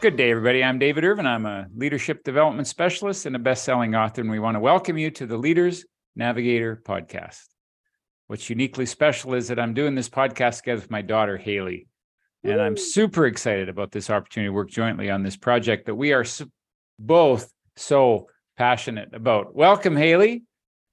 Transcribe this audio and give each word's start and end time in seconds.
Good 0.00 0.16
day, 0.16 0.30
everybody. 0.30 0.62
I'm 0.62 0.78
David 0.78 1.02
Irvine. 1.02 1.26
I'm 1.26 1.44
a 1.44 1.66
leadership 1.74 2.22
development 2.22 2.68
specialist 2.68 3.26
and 3.26 3.34
a 3.34 3.38
best 3.40 3.64
selling 3.64 3.96
author, 3.96 4.20
and 4.20 4.30
we 4.30 4.38
want 4.38 4.54
to 4.54 4.60
welcome 4.60 4.96
you 4.96 5.10
to 5.10 5.26
the 5.26 5.36
Leaders 5.36 5.84
Navigator 6.14 6.80
podcast. 6.86 7.42
What's 8.28 8.48
uniquely 8.48 8.86
special 8.86 9.34
is 9.34 9.48
that 9.48 9.58
I'm 9.58 9.74
doing 9.74 9.96
this 9.96 10.08
podcast 10.08 10.58
together 10.58 10.82
with 10.82 10.90
my 10.92 11.02
daughter, 11.02 11.36
Hayley. 11.36 11.88
And 12.44 12.62
I'm 12.62 12.76
super 12.76 13.26
excited 13.26 13.68
about 13.68 13.90
this 13.90 14.08
opportunity 14.08 14.50
to 14.50 14.52
work 14.52 14.70
jointly 14.70 15.10
on 15.10 15.24
this 15.24 15.36
project 15.36 15.86
that 15.86 15.96
we 15.96 16.12
are 16.12 16.24
both 17.00 17.52
so 17.74 18.28
passionate 18.56 19.12
about. 19.12 19.52
Welcome, 19.52 19.96
Hayley. 19.96 20.44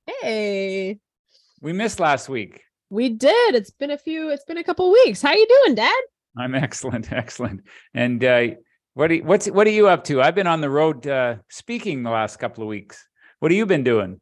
Hey. 0.08 0.98
We 1.62 1.74
missed 1.74 2.00
last 2.00 2.28
week. 2.28 2.64
We 2.90 3.10
did. 3.10 3.54
It's 3.54 3.70
been 3.70 3.92
a 3.92 4.00
few, 4.00 4.30
it's 4.30 4.46
been 4.46 4.58
a 4.58 4.64
couple 4.64 4.92
weeks. 4.92 5.22
How 5.22 5.30
are 5.30 5.38
you 5.38 5.62
doing, 5.64 5.76
Dad? 5.76 6.02
I'm 6.36 6.56
excellent, 6.56 7.12
excellent. 7.12 7.62
And 7.94 8.24
uh, 8.24 8.48
what 8.96 9.12
are 9.12 9.16
you, 9.16 9.24
what's 9.24 9.46
what 9.48 9.68
are 9.68 9.72
you 9.72 9.88
up 9.88 10.06
to? 10.06 10.22
I've 10.22 10.36
been 10.36 10.48
on 10.48 10.62
the 10.62 10.70
road 10.70 11.06
uh, 11.06 11.36
speaking 11.50 12.02
the 12.02 12.10
last 12.10 12.38
couple 12.38 12.64
of 12.64 12.70
weeks. 12.70 13.06
What 13.40 13.52
have 13.52 13.58
you 13.58 13.66
been 13.66 13.84
doing? 13.84 14.20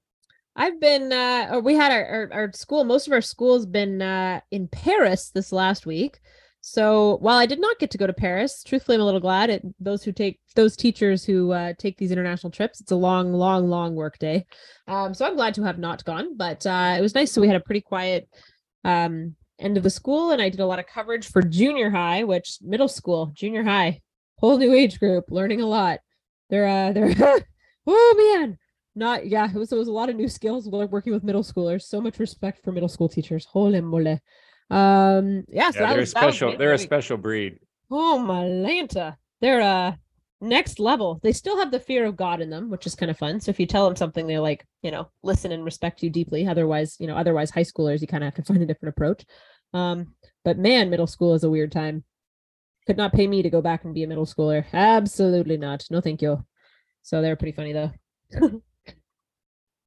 I've 0.55 0.79
been 0.79 1.11
uh 1.11 1.61
we 1.63 1.75
had 1.75 1.91
our, 1.91 2.05
our, 2.05 2.29
our 2.33 2.51
school 2.53 2.83
most 2.83 3.07
of 3.07 3.13
our 3.13 3.21
school's 3.21 3.65
been 3.65 4.01
uh 4.01 4.39
in 4.51 4.67
Paris 4.67 5.29
this 5.29 5.51
last 5.51 5.85
week. 5.85 6.19
So 6.61 7.17
while 7.17 7.37
I 7.37 7.45
did 7.45 7.59
not 7.59 7.77
get 7.79 7.91
to 7.91 7.97
go 7.97 8.07
to 8.07 8.13
Paris, 8.13 8.63
truthfully 8.63 8.95
I'm 8.95 9.01
a 9.01 9.05
little 9.05 9.19
glad 9.19 9.49
it 9.49 9.63
those 9.79 10.03
who 10.03 10.11
take 10.11 10.39
those 10.55 10.75
teachers 10.75 11.23
who 11.23 11.51
uh 11.51 11.73
take 11.77 11.97
these 11.97 12.11
international 12.11 12.51
trips, 12.51 12.81
it's 12.81 12.91
a 12.91 12.95
long 12.95 13.31
long 13.33 13.67
long 13.69 13.95
work 13.95 14.17
day. 14.17 14.45
Um 14.87 15.13
so 15.13 15.25
I'm 15.25 15.35
glad 15.35 15.53
to 15.55 15.63
have 15.63 15.77
not 15.77 16.03
gone, 16.03 16.35
but 16.35 16.65
uh 16.65 16.95
it 16.97 17.01
was 17.01 17.15
nice 17.15 17.31
so 17.31 17.41
we 17.41 17.47
had 17.47 17.57
a 17.57 17.67
pretty 17.67 17.81
quiet 17.81 18.27
um 18.83 19.35
end 19.59 19.77
of 19.77 19.83
the 19.83 19.89
school 19.89 20.31
and 20.31 20.41
I 20.41 20.49
did 20.49 20.59
a 20.59 20.65
lot 20.65 20.79
of 20.79 20.87
coverage 20.87 21.27
for 21.27 21.43
junior 21.43 21.91
high, 21.91 22.23
which 22.23 22.57
middle 22.61 22.87
school, 22.87 23.31
junior 23.35 23.63
high 23.63 24.01
whole 24.43 24.57
new 24.57 24.73
age 24.73 24.99
group, 24.99 25.23
learning 25.29 25.61
a 25.61 25.65
lot. 25.65 26.01
They're 26.49 26.67
uh 26.67 26.91
they're 26.91 27.15
oh 27.87 28.35
man, 28.37 28.57
not 28.93 29.25
yeah, 29.25 29.49
it 29.49 29.55
was 29.55 29.71
it 29.71 29.77
was 29.77 29.87
a 29.87 29.91
lot 29.93 30.09
of 30.09 30.17
new 30.17 30.27
skills 30.27 30.67
working 30.67 31.13
with 31.13 31.23
middle 31.23 31.43
schoolers. 31.43 31.83
So 31.83 32.01
much 32.01 32.19
respect 32.19 32.61
for 32.61 32.73
middle 32.73 32.89
school 32.89 33.07
teachers. 33.07 33.45
Holy 33.45 33.79
moly. 33.79 34.19
Um 34.69 35.45
yeah, 35.47 35.71
so 35.71 35.79
yeah, 35.79 35.89
they're 35.89 35.99
was, 36.01 36.11
special, 36.11 36.57
they're 36.57 36.73
a 36.73 36.77
special 36.77 37.15
breed. 37.15 37.59
Oh 37.89 38.19
my 38.19 38.43
Lanta. 38.43 39.15
They're 39.39 39.61
uh 39.61 39.93
next 40.41 40.77
level. 40.77 41.21
They 41.23 41.31
still 41.31 41.57
have 41.57 41.71
the 41.71 41.79
fear 41.79 42.03
of 42.03 42.17
God 42.17 42.41
in 42.41 42.49
them, 42.49 42.69
which 42.69 42.85
is 42.85 42.95
kind 42.95 43.09
of 43.09 43.17
fun. 43.17 43.39
So 43.39 43.49
if 43.49 43.61
you 43.61 43.65
tell 43.65 43.85
them 43.85 43.95
something, 43.95 44.27
they 44.27 44.39
like, 44.39 44.67
you 44.81 44.91
know, 44.91 45.09
listen 45.23 45.53
and 45.53 45.63
respect 45.63 46.03
you 46.03 46.09
deeply. 46.09 46.45
Otherwise, 46.45 46.97
you 46.99 47.07
know, 47.07 47.15
otherwise 47.15 47.49
high 47.49 47.61
schoolers, 47.61 48.01
you 48.01 48.07
kind 48.07 48.25
of 48.25 48.27
have 48.27 48.45
to 48.45 48.53
find 48.53 48.61
a 48.61 48.65
different 48.65 48.93
approach. 48.93 49.23
Um, 49.73 50.15
but 50.43 50.57
man, 50.57 50.89
middle 50.89 51.07
school 51.07 51.33
is 51.33 51.45
a 51.45 51.49
weird 51.49 51.71
time 51.71 52.03
could 52.85 52.97
not 52.97 53.13
pay 53.13 53.27
me 53.27 53.41
to 53.41 53.49
go 53.49 53.61
back 53.61 53.85
and 53.85 53.93
be 53.93 54.03
a 54.03 54.07
middle 54.07 54.25
schooler. 54.25 54.65
Absolutely 54.73 55.57
not. 55.57 55.85
No, 55.89 56.01
thank 56.01 56.21
you. 56.21 56.43
So 57.01 57.21
they're 57.21 57.35
pretty 57.35 57.55
funny 57.55 57.73
though. 57.73 57.91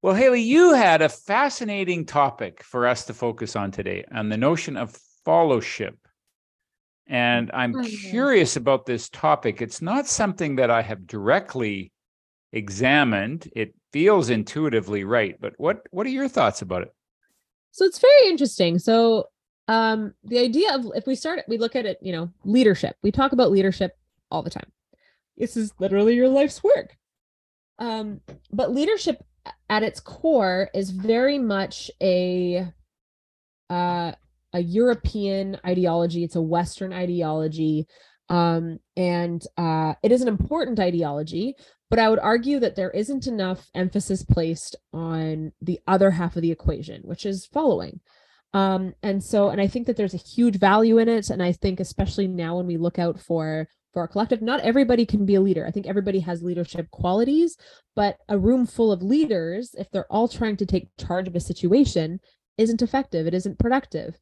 well, 0.02 0.14
Hayley, 0.14 0.42
you 0.42 0.74
had 0.74 1.02
a 1.02 1.08
fascinating 1.08 2.06
topic 2.06 2.62
for 2.62 2.86
us 2.86 3.04
to 3.06 3.14
focus 3.14 3.56
on 3.56 3.70
today 3.70 4.04
on 4.12 4.28
the 4.28 4.36
notion 4.36 4.76
of 4.76 4.96
fellowship. 5.24 5.96
And 7.08 7.50
I'm 7.54 7.74
oh, 7.76 7.82
curious 7.82 8.56
about 8.56 8.84
this 8.86 9.08
topic. 9.08 9.62
It's 9.62 9.80
not 9.80 10.06
something 10.06 10.56
that 10.56 10.70
I 10.70 10.82
have 10.82 11.06
directly 11.06 11.92
examined. 12.52 13.48
It 13.54 13.74
feels 13.92 14.30
intuitively 14.30 15.04
right, 15.04 15.36
but 15.40 15.54
what 15.56 15.82
what 15.90 16.06
are 16.06 16.10
your 16.10 16.28
thoughts 16.28 16.62
about 16.62 16.82
it? 16.82 16.92
So 17.70 17.84
it's 17.84 18.00
very 18.00 18.28
interesting. 18.28 18.78
So 18.78 19.26
um 19.68 20.14
the 20.24 20.38
idea 20.38 20.74
of 20.74 20.86
if 20.94 21.06
we 21.06 21.14
start 21.14 21.40
we 21.48 21.58
look 21.58 21.76
at 21.76 21.86
it 21.86 21.98
you 22.00 22.12
know 22.12 22.30
leadership. 22.44 22.96
We 23.02 23.10
talk 23.10 23.32
about 23.32 23.50
leadership 23.50 23.92
all 24.30 24.42
the 24.42 24.50
time. 24.50 24.70
This 25.36 25.56
is 25.56 25.72
literally 25.78 26.14
your 26.14 26.28
life's 26.28 26.62
work. 26.62 26.96
Um 27.78 28.20
but 28.52 28.72
leadership 28.72 29.22
at 29.68 29.82
its 29.82 30.00
core 30.00 30.70
is 30.74 30.90
very 30.90 31.38
much 31.38 31.90
a 32.02 32.66
uh 33.70 34.12
a 34.52 34.60
european 34.60 35.58
ideology. 35.66 36.24
It's 36.24 36.36
a 36.36 36.42
western 36.42 36.92
ideology. 36.92 37.86
Um 38.28 38.78
and 38.96 39.44
uh 39.56 39.94
it 40.02 40.12
is 40.12 40.22
an 40.22 40.28
important 40.28 40.78
ideology 40.80 41.54
but 41.88 41.98
i 41.98 42.08
would 42.08 42.18
argue 42.18 42.58
that 42.58 42.76
there 42.76 42.90
isn't 42.90 43.26
enough 43.26 43.68
emphasis 43.74 44.24
placed 44.24 44.76
on 44.92 45.52
the 45.60 45.80
other 45.86 46.10
half 46.10 46.36
of 46.36 46.42
the 46.42 46.50
equation 46.50 47.02
which 47.02 47.24
is 47.26 47.46
following 47.46 48.00
um, 48.56 48.94
and 49.02 49.22
so, 49.22 49.50
and 49.50 49.60
I 49.60 49.66
think 49.66 49.86
that 49.86 49.98
there's 49.98 50.14
a 50.14 50.28
huge 50.36 50.58
value 50.58 50.96
in 50.96 51.10
it. 51.10 51.28
And 51.28 51.42
I 51.42 51.52
think, 51.52 51.78
especially 51.78 52.26
now 52.26 52.56
when 52.56 52.66
we 52.66 52.78
look 52.78 52.98
out 52.98 53.20
for 53.20 53.68
for 53.92 54.00
our 54.00 54.08
collective, 54.08 54.40
not 54.40 54.60
everybody 54.60 55.04
can 55.04 55.26
be 55.26 55.34
a 55.34 55.42
leader. 55.42 55.66
I 55.66 55.70
think 55.70 55.86
everybody 55.86 56.20
has 56.20 56.42
leadership 56.42 56.90
qualities, 56.90 57.58
but 57.94 58.16
a 58.30 58.38
room 58.38 58.66
full 58.66 58.92
of 58.92 59.02
leaders, 59.02 59.74
if 59.78 59.90
they're 59.90 60.10
all 60.10 60.26
trying 60.26 60.56
to 60.56 60.66
take 60.66 60.88
charge 60.98 61.28
of 61.28 61.36
a 61.36 61.40
situation, 61.40 62.18
isn't 62.56 62.80
effective. 62.80 63.26
It 63.26 63.34
isn't 63.34 63.58
productive. 63.58 64.18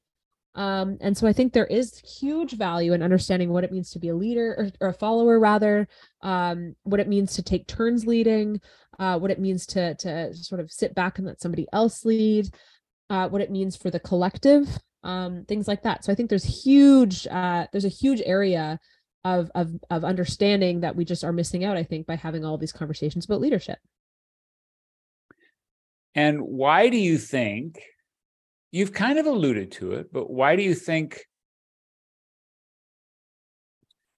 Um, 0.57 0.99
and 1.01 1.17
so 1.17 1.29
I 1.29 1.33
think 1.33 1.53
there 1.53 1.67
is 1.67 1.99
huge 1.99 2.57
value 2.57 2.93
in 2.93 3.03
understanding 3.03 3.51
what 3.51 3.65
it 3.65 3.73
means 3.73 3.91
to 3.91 4.01
be 4.01 4.09
a 4.09 4.17
leader 4.17 4.55
or, 4.59 4.87
or 4.87 4.89
a 4.91 4.95
follower, 4.95 5.39
rather, 5.39 5.87
um, 6.23 6.75
what 6.83 7.01
it 7.01 7.09
means 7.09 7.35
to 7.35 7.43
take 7.43 7.69
turns 7.69 8.05
leading, 8.05 8.61
uh, 8.99 9.19
what 9.19 9.31
it 9.31 9.41
means 9.41 9.67
to 9.67 9.95
to 9.97 10.35
sort 10.35 10.61
of 10.61 10.73
sit 10.73 10.95
back 10.95 11.19
and 11.19 11.27
let 11.27 11.41
somebody 11.41 11.67
else 11.73 12.05
lead 12.05 12.49
uh, 13.11 13.29
what 13.29 13.41
it 13.41 13.51
means 13.51 13.77
for 13.77 13.91
the 13.91 14.01
collective, 14.01 14.79
um, 15.03 15.45
things 15.47 15.69
like 15.69 15.83
that. 15.83 16.05
So 16.05 16.13
I 16.13 16.15
think 16.15 16.31
there's 16.31 16.65
huge, 16.65 17.27
uh, 17.27 17.67
there's 17.73 17.85
a 17.85 17.89
huge 17.89 18.23
area 18.25 18.79
of, 19.25 19.51
of, 19.55 19.73
of 19.91 20.05
understanding 20.05 20.81
that 20.81 20.97
we 20.97 21.05
just 21.05 21.25
are 21.25 21.33
missing 21.33 21.65
out, 21.65 21.77
I 21.77 21.85
think, 21.85 22.07
by 22.07 22.17
having 22.17 22.45
all 22.45 22.59
these 22.59 22.73
conversations 22.73 23.25
about 23.25 23.41
leadership. 23.41 23.79
And 26.15 26.41
why 26.41 26.91
do 26.91 26.97
you 26.97 27.19
think, 27.19 27.81
you've 28.71 28.93
kind 28.93 29.19
of 29.19 29.27
alluded 29.27 29.73
to 29.73 29.93
it, 29.93 30.13
but 30.13 30.31
why 30.31 30.57
do 30.57 30.63
you 30.63 30.75
think, 30.75 31.21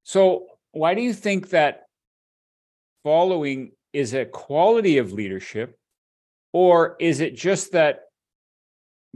so 0.04 0.46
why 0.72 0.94
do 0.94 1.02
you 1.02 1.12
think 1.12 1.50
that 1.50 1.82
following 3.02 3.72
is 3.92 4.14
a 4.14 4.24
quality 4.24 4.98
of 4.98 5.12
leadership 5.12 5.78
or 6.52 6.96
is 7.00 7.20
it 7.20 7.36
just 7.36 7.72
that 7.72 8.00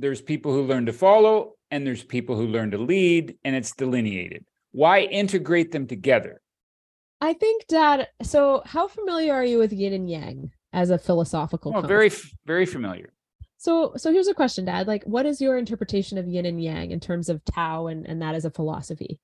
there's 0.01 0.23
people 0.23 0.53
who 0.53 0.63
learn 0.63 0.87
to 0.87 0.93
follow 0.93 1.55
and 1.71 1.87
there's 1.87 2.03
people 2.03 2.37
who 2.37 2.47
learn 2.47 2.71
to 2.73 2.79
lead 2.79 3.37
and 3.45 3.55
it's 3.55 3.73
delineated. 3.73 4.45
Why 4.73 5.03
integrate 5.03 5.73
them 5.73 5.87
together? 5.87 6.41
I 7.21 7.35
think 7.35 7.67
dad 7.67 8.09
so 8.23 8.63
how 8.65 8.89
familiar 8.89 9.35
are 9.35 9.45
you 9.45 9.59
with 9.59 9.73
yin 9.73 9.93
and 9.93 10.09
yang 10.09 10.53
as 10.73 10.91
a 10.91 10.99
philosophical 10.99 11.73
oh, 11.77 11.83
very 11.83 12.11
very 12.47 12.65
familiar. 12.65 13.13
So 13.59 13.93
so 13.97 14.11
here's 14.11 14.29
a 14.29 14.35
question 14.35 14.65
dad. 14.65 14.87
Like 14.87 15.05
what 15.05 15.27
is 15.27 15.41
your 15.41 15.59
interpretation 15.59 16.17
of 16.17 16.27
yin 16.27 16.47
and 16.47 16.63
yang 16.63 16.93
in 16.93 17.01
terms 17.01 17.29
of 17.29 17.45
tao 17.45 17.89
and, 17.89 18.07
and 18.07 18.23
that 18.23 18.35
as 18.35 18.45
a 18.45 18.51
philosophy? 18.51 19.21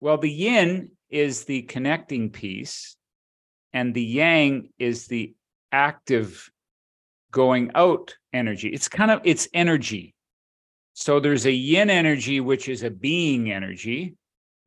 Well 0.00 0.18
the 0.18 0.30
yin 0.30 0.90
is 1.10 1.44
the 1.44 1.62
connecting 1.62 2.30
piece 2.30 2.96
and 3.72 3.92
the 3.92 4.04
yang 4.04 4.68
is 4.78 5.08
the 5.08 5.34
active 5.72 6.50
going 7.34 7.72
out 7.74 8.14
energy. 8.32 8.68
It's 8.68 8.88
kind 8.88 9.10
of 9.10 9.20
it's 9.24 9.48
energy. 9.52 10.14
So 10.94 11.18
there's 11.18 11.46
a 11.46 11.52
yin 11.52 11.90
energy 11.90 12.40
which 12.40 12.68
is 12.68 12.84
a 12.84 12.90
being 12.90 13.50
energy 13.50 14.14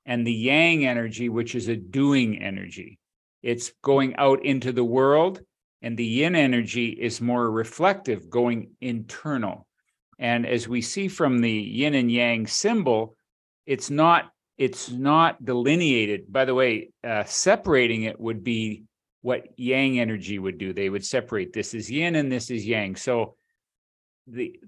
and 0.06 0.28
the 0.28 0.34
yang 0.34 0.86
energy 0.86 1.30
which 1.30 1.56
is 1.56 1.70
a 1.70 1.78
doing 1.78 2.44
energy. 2.44 3.00
It's 3.42 3.72
going 3.82 4.18
out 4.18 4.44
into 4.44 4.74
the 4.74 4.84
world 4.84 5.40
and 5.82 5.96
the 5.96 6.06
yin 6.06 6.36
energy 6.36 6.90
is 6.90 7.22
more 7.22 7.50
reflective 7.50 8.30
going 8.30 8.72
internal. 8.82 9.66
And 10.20 10.46
as 10.46 10.68
we 10.68 10.82
see 10.82 11.08
from 11.08 11.40
the 11.40 11.52
yin 11.52 11.94
and 11.94 12.12
yang 12.12 12.48
symbol, 12.48 13.16
it's 13.66 13.90
not 13.90 14.30
it's 14.58 14.92
not 14.92 15.46
delineated. 15.46 16.34
By 16.34 16.44
the 16.44 16.56
way, 16.56 16.90
uh, 17.02 17.24
separating 17.24 18.04
it 18.04 18.20
would 18.20 18.44
be 18.44 18.84
what 19.22 19.48
yang 19.58 20.00
energy 20.00 20.40
would 20.40 20.58
do. 20.58 20.74
They 20.74 20.90
would 20.90 21.06
separate 21.06 21.54
this 21.54 21.74
is 21.74 21.90
yin 21.90 22.16
and 22.16 22.32
this 22.32 22.50
is 22.50 22.66
yang. 22.66 22.96
So 22.96 23.36
the 24.28 24.60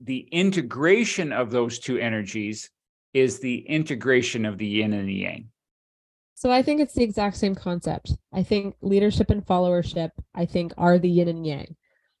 the 0.00 0.28
integration 0.30 1.32
of 1.32 1.50
those 1.50 1.78
two 1.78 1.98
energies 1.98 2.70
is 3.14 3.40
the 3.40 3.58
integration 3.58 4.44
of 4.44 4.58
the 4.58 4.66
yin 4.66 4.92
and 4.92 5.08
the 5.08 5.14
yang. 5.14 5.48
So 6.34 6.50
I 6.50 6.62
think 6.62 6.80
it's 6.80 6.92
the 6.92 7.02
exact 7.02 7.36
same 7.36 7.54
concept. 7.54 8.12
I 8.32 8.42
think 8.42 8.76
leadership 8.82 9.30
and 9.30 9.44
followership, 9.44 10.10
I 10.34 10.44
think, 10.44 10.74
are 10.76 10.98
the 10.98 11.08
yin 11.08 11.28
and 11.28 11.46
yang. 11.46 11.76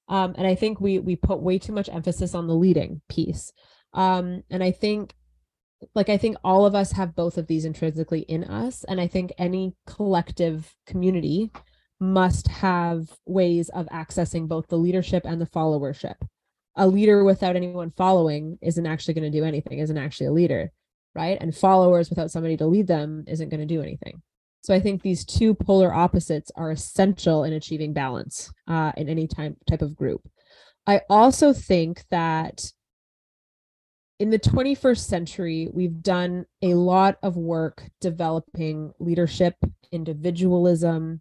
Um, 0.08 0.34
and 0.38 0.46
I 0.46 0.54
think 0.54 0.80
we 0.80 0.98
we 0.98 1.16
put 1.16 1.42
way 1.42 1.58
too 1.58 1.72
much 1.72 1.90
emphasis 1.90 2.34
on 2.34 2.46
the 2.46 2.54
leading 2.54 3.02
piece. 3.08 3.52
Um, 3.92 4.42
and 4.50 4.62
I 4.62 4.70
think 4.70 5.14
like 5.94 6.08
I 6.08 6.16
think 6.16 6.36
all 6.42 6.64
of 6.64 6.74
us 6.74 6.92
have 6.92 7.14
both 7.14 7.36
of 7.36 7.46
these 7.46 7.64
intrinsically 7.64 8.20
in 8.20 8.44
us. 8.44 8.84
And 8.84 9.00
I 9.00 9.06
think 9.06 9.32
any 9.38 9.74
collective 9.86 10.74
community 10.86 11.50
must 12.00 12.48
have 12.48 13.08
ways 13.26 13.68
of 13.70 13.86
accessing 13.86 14.48
both 14.48 14.68
the 14.68 14.78
leadership 14.78 15.24
and 15.24 15.40
the 15.40 15.46
followership. 15.46 16.16
A 16.76 16.86
leader 16.86 17.24
without 17.24 17.56
anyone 17.56 17.90
following 17.96 18.58
isn't 18.60 18.86
actually 18.86 19.14
going 19.14 19.30
to 19.30 19.38
do 19.38 19.44
anything, 19.44 19.78
isn't 19.78 19.96
actually 19.96 20.26
a 20.26 20.32
leader, 20.32 20.70
right? 21.14 21.38
And 21.40 21.56
followers 21.56 22.10
without 22.10 22.30
somebody 22.30 22.56
to 22.58 22.66
lead 22.66 22.86
them 22.86 23.24
isn't 23.26 23.48
going 23.48 23.60
to 23.60 23.66
do 23.66 23.80
anything. 23.82 24.22
So 24.62 24.74
I 24.74 24.80
think 24.80 25.00
these 25.00 25.24
two 25.24 25.54
polar 25.54 25.94
opposites 25.94 26.50
are 26.56 26.72
essential 26.72 27.44
in 27.44 27.52
achieving 27.52 27.92
balance 27.92 28.52
uh, 28.66 28.92
in 28.96 29.08
any 29.08 29.26
time 29.26 29.56
type 29.68 29.80
of 29.80 29.96
group. 29.96 30.28
I 30.86 31.02
also 31.08 31.52
think 31.52 32.04
that 32.10 32.72
in 34.18 34.30
the 34.30 34.38
21st 34.38 34.98
century, 34.98 35.68
we've 35.72 36.02
done 36.02 36.46
a 36.62 36.74
lot 36.74 37.16
of 37.22 37.36
work 37.36 37.88
developing 38.00 38.92
leadership, 38.98 39.54
individualism, 39.92 41.20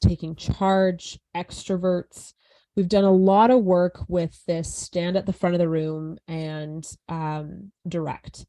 taking 0.00 0.36
charge, 0.36 1.18
extroverts. 1.36 2.32
We've 2.76 2.88
done 2.88 3.04
a 3.04 3.12
lot 3.12 3.50
of 3.50 3.62
work 3.62 4.04
with 4.08 4.44
this 4.46 4.74
stand 4.74 5.16
at 5.16 5.26
the 5.26 5.32
front 5.32 5.54
of 5.54 5.60
the 5.60 5.68
room 5.68 6.18
and 6.26 6.84
um, 7.08 7.70
direct. 7.86 8.46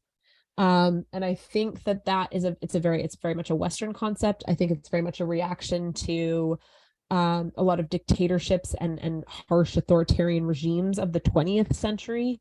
Um, 0.58 1.04
and 1.12 1.24
I 1.24 1.34
think 1.34 1.84
that 1.84 2.06
that 2.06 2.32
is 2.32 2.44
a 2.44 2.56
it's 2.62 2.74
a 2.74 2.80
very 2.80 3.02
it's 3.02 3.16
very 3.16 3.34
much 3.34 3.50
a 3.50 3.54
Western 3.54 3.92
concept. 3.92 4.42
I 4.48 4.54
think 4.54 4.70
it's 4.70 4.88
very 4.88 5.02
much 5.02 5.20
a 5.20 5.26
reaction 5.26 5.92
to 5.92 6.58
um, 7.10 7.52
a 7.56 7.62
lot 7.62 7.78
of 7.78 7.88
dictatorships 7.88 8.74
and 8.80 8.98
and 9.00 9.24
harsh 9.28 9.76
authoritarian 9.76 10.46
regimes 10.46 10.98
of 10.98 11.12
the 11.12 11.20
20th 11.20 11.74
century 11.74 12.40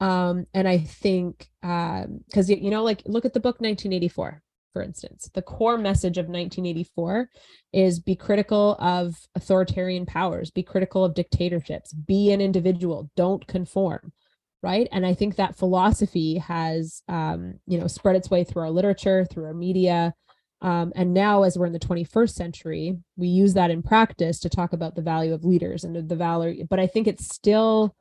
um 0.00 0.46
and 0.54 0.68
i 0.68 0.78
think 0.78 1.48
um 1.62 2.20
because 2.26 2.48
you 2.48 2.70
know 2.70 2.84
like 2.84 3.02
look 3.04 3.24
at 3.24 3.34
the 3.34 3.40
book 3.40 3.60
1984 3.60 4.40
for 4.78 4.84
instance. 4.84 5.28
The 5.34 5.42
core 5.42 5.76
message 5.76 6.18
of 6.18 6.26
1984 6.26 7.28
is 7.72 7.98
be 7.98 8.14
critical 8.14 8.76
of 8.78 9.16
authoritarian 9.34 10.06
powers 10.06 10.52
be 10.52 10.62
critical 10.62 11.04
of 11.04 11.14
dictatorships 11.14 11.92
be 11.92 12.30
an 12.30 12.40
individual 12.40 13.10
don't 13.16 13.44
conform 13.48 14.12
right? 14.62 14.88
And 14.92 15.04
i 15.04 15.14
think 15.14 15.34
that 15.34 15.56
philosophy 15.56 16.38
has 16.38 17.02
um 17.08 17.58
you 17.66 17.76
know 17.78 17.88
spread 17.88 18.14
its 18.14 18.30
way 18.30 18.44
through 18.44 18.62
our 18.62 18.70
literature 18.70 19.24
through 19.24 19.46
our 19.46 19.54
media 19.54 20.14
um, 20.60 20.92
and 20.94 21.12
now 21.12 21.42
as 21.42 21.58
we're 21.58 21.66
in 21.66 21.72
the 21.72 21.80
21st 21.80 22.30
century 22.30 22.98
we 23.16 23.26
use 23.26 23.54
that 23.54 23.72
in 23.72 23.82
practice 23.82 24.38
to 24.40 24.48
talk 24.48 24.72
about 24.72 24.94
the 24.94 25.02
value 25.02 25.34
of 25.34 25.44
leaders 25.44 25.82
and 25.82 26.08
the 26.08 26.16
value 26.16 26.64
but 26.70 26.78
i 26.78 26.86
think 26.86 27.08
it's 27.08 27.34
still 27.34 27.94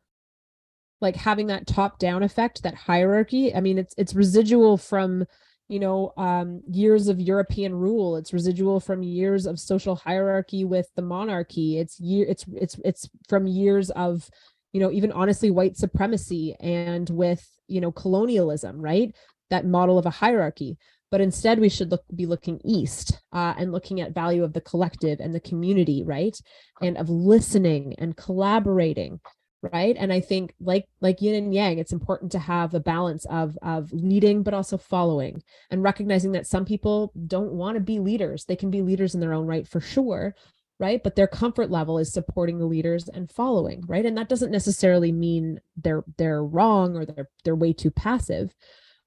like 1.01 1.15
having 1.15 1.47
that 1.47 1.67
top 1.67 1.97
down 1.97 2.21
effect 2.21 2.61
that 2.63 2.75
hierarchy 2.75 3.53
i 3.55 3.59
mean 3.59 3.77
it's 3.79 3.95
it's 3.97 4.13
residual 4.13 4.77
from 4.77 5.25
you 5.67 5.79
know 5.79 6.13
um 6.17 6.61
years 6.69 7.07
of 7.07 7.19
european 7.19 7.73
rule. 7.73 8.17
It's 8.17 8.33
residual 8.33 8.79
from 8.79 9.03
years 9.03 9.45
of 9.45 9.59
social 9.59 9.95
hierarchy 9.95 10.63
with 10.63 10.87
the 10.95 11.01
monarchy. 11.01 11.79
It's 11.79 11.99
year 11.99 12.25
it's 12.27 12.45
it's 12.55 12.79
it's 12.85 13.09
from 13.27 13.47
years 13.47 13.89
of 13.91 14.29
you 14.73 14.79
know 14.79 14.91
even 14.91 15.11
honestly 15.11 15.51
white 15.51 15.77
supremacy 15.77 16.55
and 16.59 17.09
with 17.09 17.45
you 17.67 17.81
know 17.81 17.91
colonialism 17.91 18.79
right? 18.79 19.13
That 19.49 19.65
model 19.65 19.97
of 19.97 20.05
a 20.05 20.11
hierarchy. 20.11 20.77
But 21.09 21.21
instead 21.21 21.59
we 21.59 21.69
should 21.69 21.89
look 21.89 22.03
be 22.13 22.25
looking 22.25 22.59
east 22.65 23.21
uh, 23.31 23.53
and 23.57 23.71
looking 23.71 24.01
at 24.01 24.13
value 24.13 24.43
of 24.43 24.51
the 24.51 24.59
collective 24.61 25.21
and 25.21 25.33
the 25.33 25.39
community 25.39 26.03
right? 26.03 26.37
And 26.81 26.97
of 26.97 27.09
listening 27.09 27.95
and 27.97 28.15
collaborating 28.15 29.19
right? 29.61 29.95
And 29.97 30.13
i 30.13 30.19
think 30.19 30.53
like 30.59 30.85
like 31.01 31.21
yin 31.21 31.35
and 31.35 31.53
yang 31.53 31.79
it's 31.79 31.91
important 31.91 32.31
to 32.33 32.39
have 32.39 32.73
a 32.73 32.79
balance 32.79 33.25
of 33.25 33.57
of 33.61 33.91
leading 33.91 34.43
but 34.43 34.53
also 34.53 34.77
following 34.77 35.41
and 35.69 35.83
recognizing 35.83 36.31
that 36.33 36.47
some 36.47 36.65
people 36.65 37.11
don't 37.27 37.53
want 37.53 37.75
to 37.75 37.81
be 37.81 37.99
leaders. 37.99 38.45
They 38.45 38.55
can 38.55 38.71
be 38.71 38.81
leaders 38.81 39.15
in 39.15 39.21
their 39.21 39.33
own 39.33 39.47
right 39.47 39.67
for 39.67 39.79
sure 39.81 40.35
right? 40.79 41.01
But 41.03 41.15
their 41.15 41.27
comfort 41.27 41.71
level 41.71 41.97
is 41.97 42.13
supporting 42.13 42.59
the 42.59 42.67
leaders 42.67 43.07
and 43.09 43.31
following 43.31 43.83
right? 43.87 44.05
And 44.05 44.17
that 44.17 44.29
doesn't 44.29 44.51
necessarily 44.51 45.11
mean 45.11 45.59
they're 45.75 46.03
they're 46.17 46.43
wrong 46.43 46.95
or 46.95 47.05
they're 47.05 47.29
they're 47.43 47.55
way 47.55 47.73
too 47.73 47.91
passive. 47.91 48.53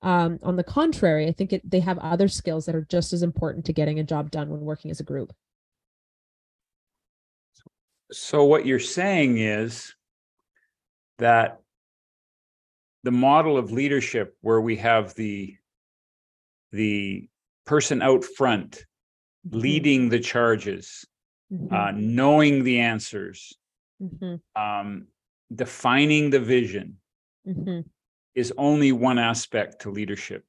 Um, 0.03 0.39
on 0.43 0.57
the 0.57 0.65
contrary 0.65 1.29
i 1.29 1.33
think 1.33 1.53
it, 1.53 1.71
they 1.71 1.81
have 1.81 1.99
other 1.99 2.27
skills 2.27 2.65
that 2.65 2.75
are 2.75 2.87
just 2.89 3.13
as 3.13 3.23
important 3.23 3.67
to 3.67 3.75
getting 3.75 3.99
a 3.99 4.03
job 4.03 4.31
done 4.31 4.49
when 4.49 4.63
working 4.63 4.91
as 4.91 4.99
a 4.99 5.05
group. 5.05 5.35
So 8.11 8.45
what 8.45 8.67
you're 8.67 8.79
saying 8.81 9.39
is 9.39 9.95
that 11.21 11.61
the 13.05 13.11
model 13.11 13.57
of 13.57 13.73
leadership 13.73 14.37
where 14.41 14.61
we 14.61 14.77
have 14.77 15.15
the 15.15 15.57
the 16.73 17.29
person 17.65 18.03
out 18.03 18.25
front 18.25 18.85
Mhm, 19.49 19.63
leading 19.63 20.09
the 20.11 20.21
charges 20.21 21.07
mhm, 21.51 21.73
uh, 21.73 21.93
knowing 21.97 22.63
the 22.63 22.81
answers 22.81 23.57
mhm, 24.01 24.39
um, 24.55 25.07
defining 25.55 26.29
the 26.29 26.41
vision 26.41 26.99
mhm. 27.47 27.85
is 28.35 28.53
only 28.59 28.93
one 28.93 29.19
aspect 29.19 29.81
to 29.83 29.91
leadership. 29.91 30.45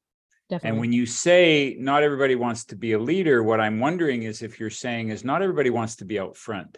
Definitely. 0.49 0.69
and 0.69 0.79
when 0.81 0.91
you 0.91 1.05
say 1.05 1.77
not 1.79 2.03
everybody 2.03 2.35
wants 2.35 2.65
to 2.65 2.75
be 2.75 2.91
a 2.91 2.99
leader 2.99 3.41
what 3.41 3.61
i'm 3.61 3.79
wondering 3.79 4.23
is 4.23 4.41
if 4.41 4.59
you're 4.59 4.69
saying 4.69 5.07
is 5.07 5.23
not 5.23 5.41
everybody 5.41 5.69
wants 5.69 5.95
to 5.97 6.05
be 6.05 6.19
out 6.19 6.35
front. 6.35 6.77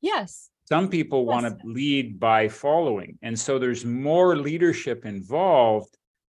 Yes 0.00 0.50
some 0.72 0.88
people 0.88 1.26
want 1.26 1.44
to 1.46 1.66
lead 1.66 2.18
by 2.18 2.48
following 2.48 3.18
and 3.22 3.38
so 3.38 3.58
there's 3.58 3.84
more 3.84 4.36
leadership 4.36 5.04
involved 5.04 5.96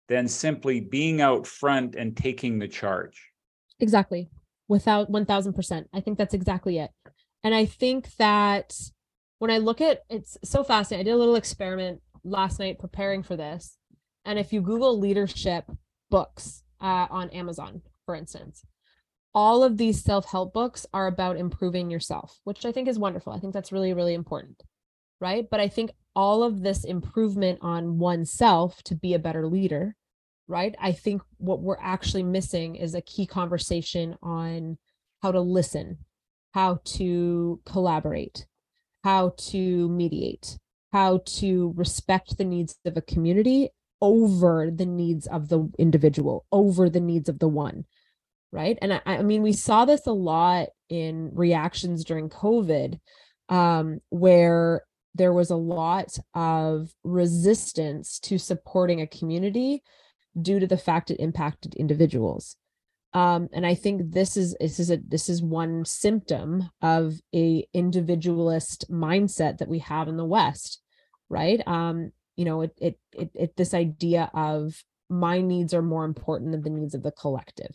than 0.08 0.26
simply 0.28 0.80
being 0.80 1.20
out 1.20 1.46
front 1.46 1.94
and 1.94 2.16
taking 2.16 2.58
the 2.58 2.68
charge 2.68 3.30
Exactly. 3.80 4.30
Without 4.68 5.10
1000%. 5.10 5.84
I 5.92 6.00
think 6.00 6.18
that's 6.18 6.34
exactly 6.34 6.78
it. 6.78 6.90
And 7.42 7.54
I 7.54 7.66
think 7.66 8.14
that 8.16 8.74
when 9.38 9.50
I 9.50 9.58
look 9.58 9.80
at 9.80 10.02
it's 10.08 10.38
so 10.42 10.64
fascinating. 10.64 11.06
I 11.06 11.10
did 11.10 11.16
a 11.16 11.18
little 11.18 11.36
experiment 11.36 12.00
last 12.24 12.58
night 12.58 12.78
preparing 12.78 13.22
for 13.22 13.36
this. 13.36 13.76
And 14.24 14.38
if 14.38 14.52
you 14.52 14.62
Google 14.62 14.98
leadership 14.98 15.64
books 16.10 16.62
uh, 16.80 17.06
on 17.10 17.28
Amazon, 17.30 17.82
for 18.06 18.14
instance, 18.14 18.64
all 19.34 19.64
of 19.64 19.76
these 19.76 20.02
self 20.02 20.26
help 20.26 20.52
books 20.52 20.86
are 20.92 21.06
about 21.06 21.36
improving 21.36 21.90
yourself, 21.90 22.40
which 22.44 22.64
I 22.64 22.72
think 22.72 22.88
is 22.88 22.98
wonderful. 22.98 23.32
I 23.32 23.40
think 23.40 23.52
that's 23.52 23.72
really, 23.72 23.92
really 23.92 24.14
important. 24.14 24.62
Right. 25.20 25.48
But 25.50 25.60
I 25.60 25.68
think 25.68 25.90
all 26.14 26.42
of 26.42 26.62
this 26.62 26.84
improvement 26.84 27.58
on 27.62 27.98
oneself 27.98 28.82
to 28.84 28.94
be 28.94 29.14
a 29.14 29.18
better 29.18 29.46
leader 29.46 29.96
right? 30.48 30.74
I 30.80 30.92
think 30.92 31.22
what 31.38 31.60
we're 31.60 31.80
actually 31.80 32.22
missing 32.22 32.76
is 32.76 32.94
a 32.94 33.00
key 33.00 33.26
conversation 33.26 34.16
on 34.22 34.78
how 35.22 35.32
to 35.32 35.40
listen, 35.40 35.98
how 36.52 36.80
to 36.84 37.60
collaborate, 37.64 38.46
how 39.02 39.34
to 39.36 39.88
mediate, 39.88 40.58
how 40.92 41.22
to 41.24 41.72
respect 41.76 42.36
the 42.36 42.44
needs 42.44 42.76
of 42.84 42.96
a 42.96 43.02
community 43.02 43.70
over 44.02 44.70
the 44.70 44.86
needs 44.86 45.26
of 45.26 45.48
the 45.48 45.70
individual, 45.78 46.44
over 46.52 46.90
the 46.90 47.00
needs 47.00 47.28
of 47.28 47.38
the 47.38 47.48
one. 47.48 47.84
Right. 48.54 48.78
And 48.80 48.92
I, 48.92 49.00
I 49.04 49.22
mean, 49.22 49.42
we 49.42 49.52
saw 49.52 49.84
this 49.84 50.06
a 50.06 50.12
lot 50.12 50.68
in 50.88 51.32
reactions 51.34 52.04
during 52.04 52.28
COVID, 52.28 53.00
um, 53.48 53.98
where 54.10 54.84
there 55.12 55.32
was 55.32 55.50
a 55.50 55.56
lot 55.56 56.16
of 56.34 56.94
resistance 57.02 58.20
to 58.20 58.38
supporting 58.38 59.00
a 59.00 59.08
community 59.08 59.82
due 60.40 60.60
to 60.60 60.68
the 60.68 60.76
fact 60.76 61.10
it 61.10 61.18
impacted 61.18 61.74
individuals. 61.74 62.54
Um, 63.12 63.48
and 63.52 63.66
I 63.66 63.74
think 63.74 64.12
this 64.12 64.36
is 64.36 64.56
this 64.60 64.78
is 64.78 64.88
a 64.88 64.98
this 64.98 65.28
is 65.28 65.42
one 65.42 65.84
symptom 65.84 66.70
of 66.80 67.14
a 67.34 67.66
individualist 67.74 68.88
mindset 68.88 69.58
that 69.58 69.68
we 69.68 69.80
have 69.80 70.06
in 70.06 70.16
the 70.16 70.24
West, 70.24 70.80
right? 71.28 71.60
Um, 71.66 72.12
you 72.36 72.44
know, 72.44 72.60
it 72.60 72.72
it 72.80 72.98
it, 73.12 73.30
it 73.34 73.56
this 73.56 73.74
idea 73.74 74.30
of 74.32 74.80
my 75.08 75.40
needs 75.40 75.74
are 75.74 75.82
more 75.82 76.04
important 76.04 76.52
than 76.52 76.62
the 76.62 76.70
needs 76.70 76.94
of 76.94 77.02
the 77.02 77.10
collective, 77.10 77.74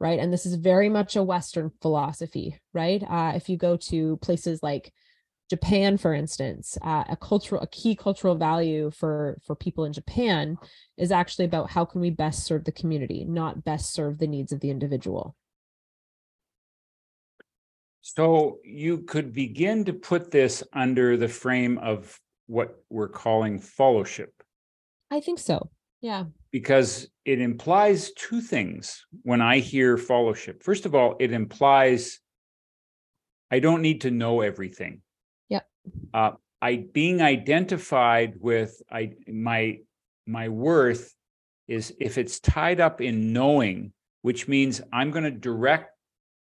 right? 0.00 0.18
And 0.18 0.32
this 0.32 0.46
is 0.46 0.54
very 0.54 0.88
much 0.88 1.16
a 1.16 1.22
Western 1.22 1.70
philosophy, 1.82 2.58
right? 2.72 3.02
Uh, 3.02 3.32
if 3.34 3.48
you 3.48 3.56
go 3.56 3.76
to 3.76 4.16
places 4.18 4.62
like 4.62 4.92
Japan, 5.50 5.96
for 5.96 6.12
instance, 6.12 6.76
uh, 6.82 7.04
a 7.08 7.16
cultural, 7.16 7.62
a 7.62 7.66
key 7.66 7.96
cultural 7.96 8.34
value 8.34 8.90
for 8.90 9.38
for 9.44 9.54
people 9.54 9.84
in 9.84 9.92
Japan 9.92 10.58
is 10.96 11.10
actually 11.10 11.46
about 11.46 11.70
how 11.70 11.84
can 11.84 12.00
we 12.00 12.10
best 12.10 12.44
serve 12.44 12.64
the 12.64 12.72
community, 12.72 13.24
not 13.24 13.64
best 13.64 13.92
serve 13.92 14.18
the 14.18 14.26
needs 14.26 14.52
of 14.52 14.60
the 14.60 14.70
individual. 14.70 15.34
so 18.00 18.58
you 18.64 18.98
could 18.98 19.32
begin 19.34 19.84
to 19.84 19.92
put 19.92 20.30
this 20.30 20.62
under 20.72 21.16
the 21.16 21.28
frame 21.28 21.76
of 21.78 22.18
what 22.46 22.82
we're 22.88 23.08
calling 23.08 23.58
fellowship 23.58 24.32
I 25.10 25.20
think 25.20 25.38
so. 25.38 25.70
Yeah. 26.00 26.24
because 26.52 27.08
it 27.24 27.40
implies 27.40 28.12
two 28.12 28.40
things 28.40 29.04
when 29.22 29.40
I 29.42 29.58
hear 29.58 29.96
fellowship. 29.98 30.62
First 30.62 30.86
of 30.86 30.94
all, 30.94 31.16
it 31.18 31.32
implies 31.32 32.20
I 33.50 33.58
don't 33.60 33.82
need 33.82 34.02
to 34.02 34.10
know 34.10 34.40
everything. 34.42 35.02
Yeah. 35.48 35.60
Uh, 36.14 36.32
I 36.60 36.84
being 36.92 37.20
identified 37.22 38.34
with 38.38 38.80
I 38.90 39.12
my 39.26 39.78
my 40.26 40.48
worth 40.48 41.14
is 41.66 41.94
if 42.00 42.18
it's 42.18 42.40
tied 42.40 42.80
up 42.80 43.00
in 43.00 43.32
knowing, 43.32 43.92
which 44.22 44.48
means 44.48 44.80
I'm 44.92 45.10
going 45.10 45.24
to 45.24 45.30
direct 45.30 45.90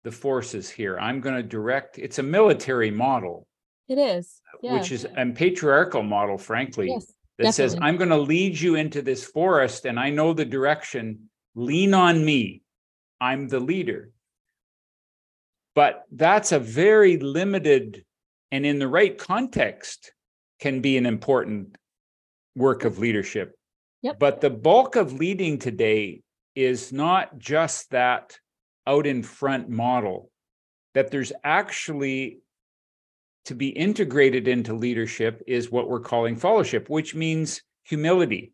the 0.04 0.12
forces 0.12 0.71
here. 0.71 0.99
I'm 0.99 1.21
going 1.21 1.37
to 1.37 1.42
direct. 1.42 1.99
It's 1.99 2.18
a 2.18 2.23
military 2.23 2.90
model, 2.90 3.47
It 3.88 3.99
is. 3.99 4.40
Yeah. 4.62 4.75
which 4.75 4.92
is 4.92 5.07
a 5.16 5.26
patriarchal 5.26 6.02
model, 6.02 6.38
frankly 6.38 6.88
yes. 6.88 7.12
That 7.38 7.54
says, 7.54 7.76
I'm 7.80 7.97
going 7.97 8.11
to 8.11 8.18
lead 8.18 8.59
you 8.61 8.75
into 8.75 9.00
this 9.02 9.25
forest 9.25 9.85
and 9.87 9.99
I 9.99 10.11
know 10.11 10.33
the 10.33 10.45
direction. 10.45 11.30
Lean 11.54 11.95
on 11.95 12.25
me. 12.25 12.62
I'm 13.21 13.49
the 13.49 13.61
leader. 13.61 14.11
but 15.75 16.02
that's 16.11 16.50
a 16.50 16.59
very 16.59 17.18
limited 17.18 18.04
and 18.50 18.66
in 18.66 18.80
the 18.80 18.88
right 18.88 19.16
context 19.16 20.12
can 20.59 20.80
be 20.80 20.97
an 20.97 21.07
important 21.07 21.78
work 22.57 22.85
of 22.85 22.99
leadership. 22.99 23.54
Yep. 24.02 24.18
But 24.18 24.40
the 24.40 24.50
bulk 24.50 24.97
of 24.97 25.12
leading 25.12 25.59
today 25.59 26.23
is 26.57 26.92
not 26.92 27.38
just 27.38 27.90
that 27.90 28.38
out 28.88 29.07
in 29.07 29.23
front 29.23 29.68
model, 29.68 30.33
that 30.95 31.12
there's 31.12 31.33
actually 31.45 32.40
to 33.49 33.55
be 33.55 33.69
integrated 33.71 34.47
into 34.47 34.75
leadership 34.75 35.43
is 35.47 35.71
what 35.71 35.88
we're 35.88 36.00
calling 36.00 36.37
fellowship, 36.37 36.90
which 36.90 37.14
means 37.14 37.62
humility, 37.83 38.52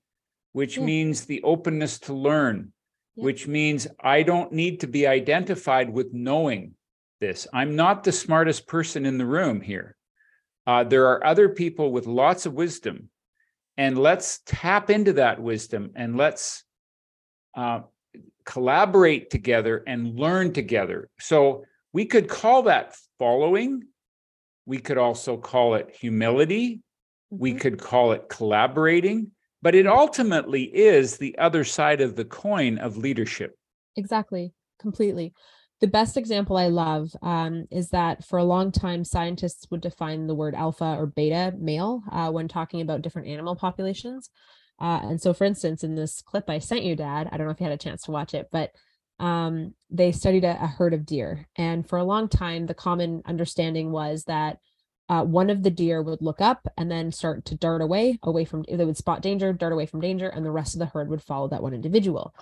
which 0.52 0.76
Yeah. 0.76 0.84
means 0.84 1.24
the 1.24 1.42
openness 1.42 1.98
to 1.98 2.14
learn, 2.14 2.72
Yeah. 3.16 3.24
which 3.24 3.48
means 3.48 3.88
I 3.98 4.22
don't 4.22 4.52
need 4.52 4.78
to 4.80 4.86
be 4.86 5.04
identified 5.08 5.92
with 5.92 6.12
knowing 6.12 6.76
this. 7.20 7.48
I'm 7.52 7.74
not 7.74 8.04
the 8.04 8.12
smartest 8.12 8.68
person 8.68 9.04
in 9.04 9.18
the 9.18 9.26
room 9.26 9.60
here. 9.60 9.96
Uh, 10.64 10.84
there 10.84 11.08
are 11.08 11.26
other 11.26 11.48
people 11.48 11.90
with 11.90 12.06
lots 12.06 12.46
of 12.46 12.54
wisdom, 12.54 13.10
and 13.76 13.98
let's 13.98 14.42
tap 14.46 14.90
into 14.90 15.14
that 15.14 15.42
wisdom 15.42 15.90
and 15.96 16.16
let's 16.16 16.62
uh, 17.56 17.80
collaborate 18.44 19.28
together 19.28 19.82
and 19.88 20.16
learn 20.16 20.52
together. 20.52 21.10
So 21.18 21.64
we 21.92 22.06
could 22.06 22.28
call 22.28 22.62
that 22.62 22.96
following. 23.18 23.88
We 24.66 24.78
could 24.78 24.98
also 24.98 25.36
call 25.36 25.74
it 25.74 25.94
humility. 25.94 26.80
We 27.30 27.52
Mhm. 27.52 27.60
could 27.60 27.78
call 27.78 28.12
it 28.12 28.28
collaborating, 28.28 29.32
but 29.62 29.74
it 29.74 29.86
ultimately 29.86 30.64
is 30.64 31.18
the 31.18 31.36
other 31.38 31.64
side 31.64 32.00
of 32.00 32.16
the 32.16 32.24
coin 32.24 32.78
of 32.78 32.96
leadership. 32.96 33.56
Exactly, 33.96 34.52
completely. 34.78 35.32
The 35.80 35.86
best 35.88 36.16
example 36.16 36.56
I 36.56 36.68
love 36.68 37.14
um, 37.20 37.66
is 37.70 37.90
that 37.90 38.24
for 38.24 38.38
a 38.38 38.44
long 38.44 38.72
time, 38.72 39.04
scientists 39.04 39.70
would 39.70 39.80
define 39.80 40.26
the 40.26 40.34
word 40.34 40.54
alpha 40.54 40.96
or 40.98 41.06
beta 41.06 41.52
male 41.58 42.02
uh, 42.10 42.30
when 42.30 42.48
talking 42.48 42.80
about 42.80 43.02
different 43.02 43.28
animal 43.28 43.56
populations. 43.56 44.30
Uh, 44.80 45.00
and 45.02 45.20
so, 45.20 45.34
for 45.34 45.44
instance, 45.44 45.84
in 45.84 45.94
this 45.94 46.22
clip 46.22 46.48
I 46.48 46.58
sent 46.58 46.84
you, 46.84 46.96
Dad, 46.96 47.28
I 47.30 47.36
don't 47.36 47.46
know 47.46 47.52
if 47.52 47.60
you 47.60 47.64
had 47.64 47.72
a 47.72 47.76
chance 47.76 48.02
to 48.02 48.12
watch 48.12 48.34
it, 48.34 48.48
but 48.50 48.70
um, 49.18 49.74
they 49.90 50.12
studied 50.12 50.44
a, 50.44 50.62
a 50.62 50.66
herd 50.66 50.94
of 50.94 51.06
deer. 51.06 51.46
And 51.56 51.88
for 51.88 51.98
a 51.98 52.04
long 52.04 52.28
time, 52.28 52.66
the 52.66 52.74
common 52.74 53.22
understanding 53.26 53.92
was 53.92 54.24
that 54.24 54.58
uh, 55.08 55.22
one 55.22 55.50
of 55.50 55.62
the 55.62 55.70
deer 55.70 56.02
would 56.02 56.22
look 56.22 56.40
up 56.40 56.66
and 56.78 56.90
then 56.90 57.12
start 57.12 57.44
to 57.44 57.54
dart 57.54 57.82
away, 57.82 58.18
away 58.22 58.44
from, 58.44 58.64
they 58.70 58.84
would 58.84 58.96
spot 58.96 59.22
danger, 59.22 59.52
dart 59.52 59.72
away 59.72 59.86
from 59.86 60.00
danger, 60.00 60.28
and 60.28 60.44
the 60.44 60.50
rest 60.50 60.74
of 60.74 60.78
the 60.78 60.86
herd 60.86 61.08
would 61.08 61.22
follow 61.22 61.48
that 61.48 61.62
one 61.62 61.74
individual. 61.74 62.34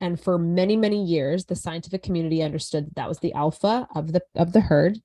And 0.00 0.18
for 0.18 0.38
many, 0.38 0.76
many 0.76 1.04
years, 1.04 1.44
the 1.44 1.54
scientific 1.56 2.02
community 2.02 2.42
understood 2.42 2.86
that, 2.86 2.94
that 2.96 3.08
was 3.08 3.18
the 3.18 3.34
alpha 3.34 3.86
of 3.94 4.12
the 4.12 4.22
of 4.34 4.54
the 4.54 4.62
herd, 4.62 4.98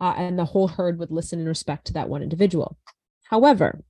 uh, 0.00 0.14
and 0.16 0.38
the 0.38 0.46
whole 0.46 0.68
herd 0.68 0.98
would 0.98 1.10
listen 1.10 1.38
and 1.38 1.48
respect 1.48 1.86
to 1.88 1.92
that 1.92 2.08
one 2.08 2.22
individual. 2.22 2.78
However, 3.24 3.84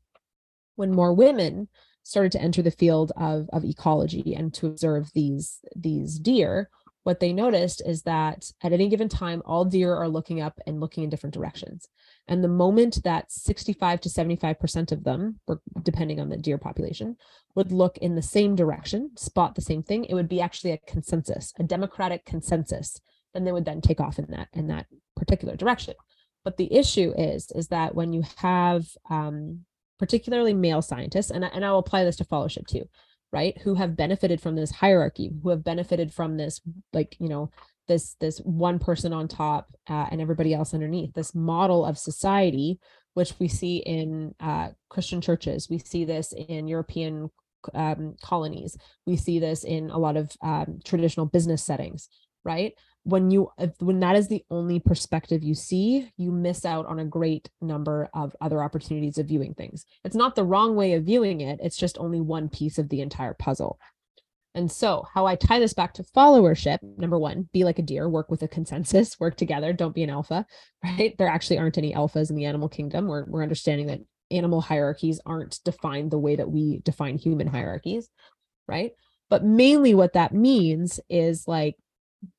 when 0.75 0.93
more 0.93 1.13
women 1.13 1.69
started 2.09 2.33
to 2.33 2.41
enter 2.41 2.63
the 2.63 2.71
field 2.71 3.13
of, 3.19 3.51
of 3.53 3.67
ecology 3.67 4.35
and 4.35 4.55
to 4.55 4.67
observe 4.67 5.11
these 5.15 5.59
these 5.77 6.19
deer, 6.19 6.71
what 7.03 7.21
they 7.21 7.33
noticed 7.35 7.83
is 7.87 8.03
that 8.03 8.51
at 8.63 8.73
any 8.73 8.89
given 8.89 9.09
time, 9.09 9.43
all 9.45 9.67
deer 9.67 9.95
are 9.95 10.09
looking 10.09 10.41
up 10.41 10.59
and 10.67 10.81
looking 10.81 11.05
in 11.05 11.11
different 11.11 11.35
directions. 11.35 11.87
And 12.29 12.43
the 12.43 12.49
moment 12.49 13.03
that 13.05 13.31
65 13.31 14.01
to 14.03 14.09
75% 14.09 14.93
of 14.93 15.05
them, 15.05 15.39
depending 15.83 16.19
on 16.19 16.31
the 16.31 16.37
deer 16.37 16.59
population, 16.59 17.17
would 17.55 17.73
look 17.73 17.99
in 17.99 18.15
the 18.15 18.23
same 18.23 18.57
direction, 18.57 19.11
spot 19.17 19.55
the 19.55 19.63
same 19.63 19.83
thing, 19.83 20.05
it 20.05 20.15
would 20.15 20.29
be 20.29 20.41
actually 20.41 20.73
a 20.73 20.79
consensus, 20.87 21.53
a 21.59 21.63
democratic 21.63 22.25
consensus. 22.25 22.99
Then 23.35 23.45
they 23.45 23.53
would 23.53 23.67
then 23.67 23.83
take 23.83 24.01
off 24.01 24.19
in 24.19 24.27
that 24.31 24.49
in 24.55 24.69
that 24.69 24.87
particular 25.15 25.57
direction. 25.57 25.95
But 26.45 26.57
the 26.57 26.73
issue 26.73 27.13
is, 27.17 27.51
is 27.55 27.69
that 27.69 27.95
when 27.95 28.13
you 28.15 28.23
have 28.37 28.87
um, 29.11 29.65
particularly 29.99 30.55
male 30.55 30.83
scientists, 30.83 31.31
and, 31.31 31.45
and 31.45 31.65
I'll 31.65 31.79
apply 31.79 32.05
this 32.05 32.17
to 32.17 32.25
fellowship 32.25 32.67
too, 32.67 32.89
right? 33.33 33.57
Who 33.63 33.75
have 33.75 33.97
benefited 33.97 34.41
from 34.41 34.57
this 34.57 34.71
hierarchy, 34.71 35.31
who 35.43 35.51
have 35.51 35.65
benefited 35.65 36.13
from 36.13 36.37
this, 36.37 36.61
like, 36.93 37.17
you 37.19 37.29
know, 37.29 37.51
this 37.89 38.17
this 38.21 38.39
one 38.39 38.79
person 38.79 39.13
on 39.13 39.29
top 39.29 39.75
uh, 39.89 40.07
and 40.11 40.21
everybody 40.21 40.55
else 40.55 40.75
underneath. 40.75 41.15
This 41.15 41.35
model 41.35 41.85
of 41.85 41.99
society 41.99 42.79
which 43.15 43.35
we 43.41 43.49
see 43.49 43.79
in 43.79 44.33
uh, 44.39 44.69
christian 44.91 45.21
churches 45.21 45.69
we 45.69 45.79
see 45.79 46.05
this 46.05 46.33
in 46.33 46.69
european 46.69 47.31
um, 47.75 48.15
colonies. 48.23 48.77
We 49.07 49.17
see 49.17 49.39
this 49.41 49.65
in 49.65 49.91
a 49.91 49.99
lot 49.99 50.17
of 50.17 50.31
um, 50.43 50.79
traditional 50.85 51.27
business 51.27 51.65
settings 51.65 52.09
right 52.45 52.73
when 53.09 53.31
you 53.31 53.51
when 53.79 54.01
that 54.01 54.17
is 54.17 54.29
the 54.29 54.45
only 54.51 54.79
perspective 54.79 55.43
you 55.43 55.55
see 55.55 56.11
you 56.19 56.31
miss 56.31 56.67
out 56.67 56.85
on 56.87 56.99
a 56.99 57.05
great 57.05 57.49
number 57.63 58.11
of 58.13 58.37
other 58.41 58.63
opportunities 58.63 59.17
of 59.17 59.27
viewing 59.27 59.55
things 59.55 59.87
it's 60.05 60.15
not 60.15 60.37
the 60.37 60.45
wrong 60.45 60.77
way 60.77 60.93
of 60.93 61.05
viewing 61.05 61.41
it 61.41 61.59
it's 61.63 61.77
just 61.77 61.97
only 61.99 62.21
one 62.21 62.49
piece 62.49 62.77
of 62.79 62.91
the 62.91 63.01
entire 63.01 63.35
puzzle 63.35 63.79
and 64.55 64.73
so, 64.73 65.07
how 65.15 65.27
I 65.27 65.37
tie 65.37 65.61
this 65.61 65.75
back 65.75 65.95
to 65.95 66.03
followership 66.03 66.79
number 66.97 67.19
one, 67.19 67.49
be 67.53 67.63
like 67.63 67.79
a 67.79 67.83
deer, 67.83 68.09
work 68.09 68.29
with 68.29 68.43
a 68.43 68.49
consensus, 68.49 69.21
work 69.21 69.37
together, 69.37 69.73
don't 69.73 69.95
be 69.95 70.03
an 70.03 70.11
alpha, 70.11 70.47
right? 70.85 71.17
There 71.17 71.29
actually 71.29 71.59
aren't 71.59 71.79
any 71.79 71.93
alphas 71.93 72.31
in 72.31 72.35
the 72.35 72.47
animal 72.47 72.69
kingdom. 72.69 73.07
We're, 73.07 73.25
we're 73.27 73.43
understanding 73.43 73.87
that 73.87 74.01
animal 74.33 74.61
hierarchies 74.61 75.21
aren't 75.25 75.61
defined 75.65 76.11
the 76.11 76.19
way 76.19 76.35
that 76.35 76.51
we 76.51 76.79
define 76.79 77.19
human 77.19 77.47
hierarchies, 77.47 78.09
right? 78.67 78.93
But 79.31 79.45
mainly 79.45 79.95
what 79.95 80.15
that 80.15 80.35
means 80.35 80.99
is 81.09 81.47
like 81.47 81.77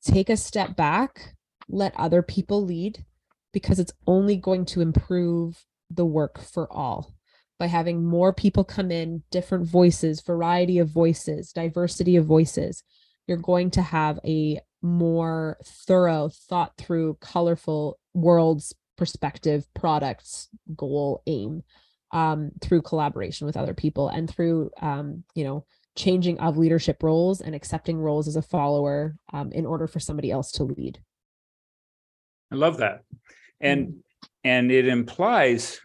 take 0.04 0.30
a 0.30 0.38
step 0.38 0.76
back, 0.76 1.36
let 1.68 1.96
other 1.96 2.22
people 2.22 2.64
lead, 2.64 3.06
because 3.54 3.80
it's 3.80 3.94
only 4.08 4.36
going 4.36 4.66
to 4.66 4.82
improve 4.82 5.66
the 5.90 6.06
work 6.06 6.40
for 6.40 6.72
all. 6.72 7.16
By 7.58 7.68
having 7.68 8.06
more 8.06 8.32
people 8.32 8.64
come 8.64 8.92
in, 8.92 9.24
different 9.32 9.68
voices, 9.68 10.22
variety 10.22 10.80
of 10.80 10.90
voices, 10.90 11.52
diversity 11.52 12.16
of 12.16 12.26
voices, 12.26 12.84
you're 13.28 13.38
going 13.38 13.72
to 13.72 13.82
have 13.82 14.20
a 14.26 14.60
more 14.82 15.58
thorough, 15.66 16.30
thought 16.48 16.78
through, 16.78 17.18
colorful 17.20 18.00
world's 18.14 18.74
perspective, 18.98 19.66
products, 19.74 20.50
goal, 20.76 21.22
aim 21.28 21.64
um, 22.12 22.52
through 22.62 22.82
collaboration 22.82 23.46
with 23.46 23.58
other 23.58 23.74
people 23.74 24.10
and 24.10 24.30
through, 24.30 24.72
um, 24.82 25.24
you 25.36 25.44
know, 25.44 25.66
changing 26.00 26.40
of 26.40 26.58
leadership 26.58 27.04
roles 27.04 27.42
and 27.42 27.54
accepting 27.54 27.98
roles 27.98 28.28
as 28.28 28.36
a 28.36 28.42
follower 28.42 29.16
um, 29.34 29.52
in 29.52 29.66
order 29.66 29.86
for 29.86 30.00
somebody 30.00 30.32
else 30.32 30.52
to 30.54 30.64
lead. 30.64 31.00
I 32.52 32.56
love 32.56 32.78
that. 32.78 33.04
And 33.60 34.04
and 34.44 34.72
it 34.72 34.88
implies 34.88 35.80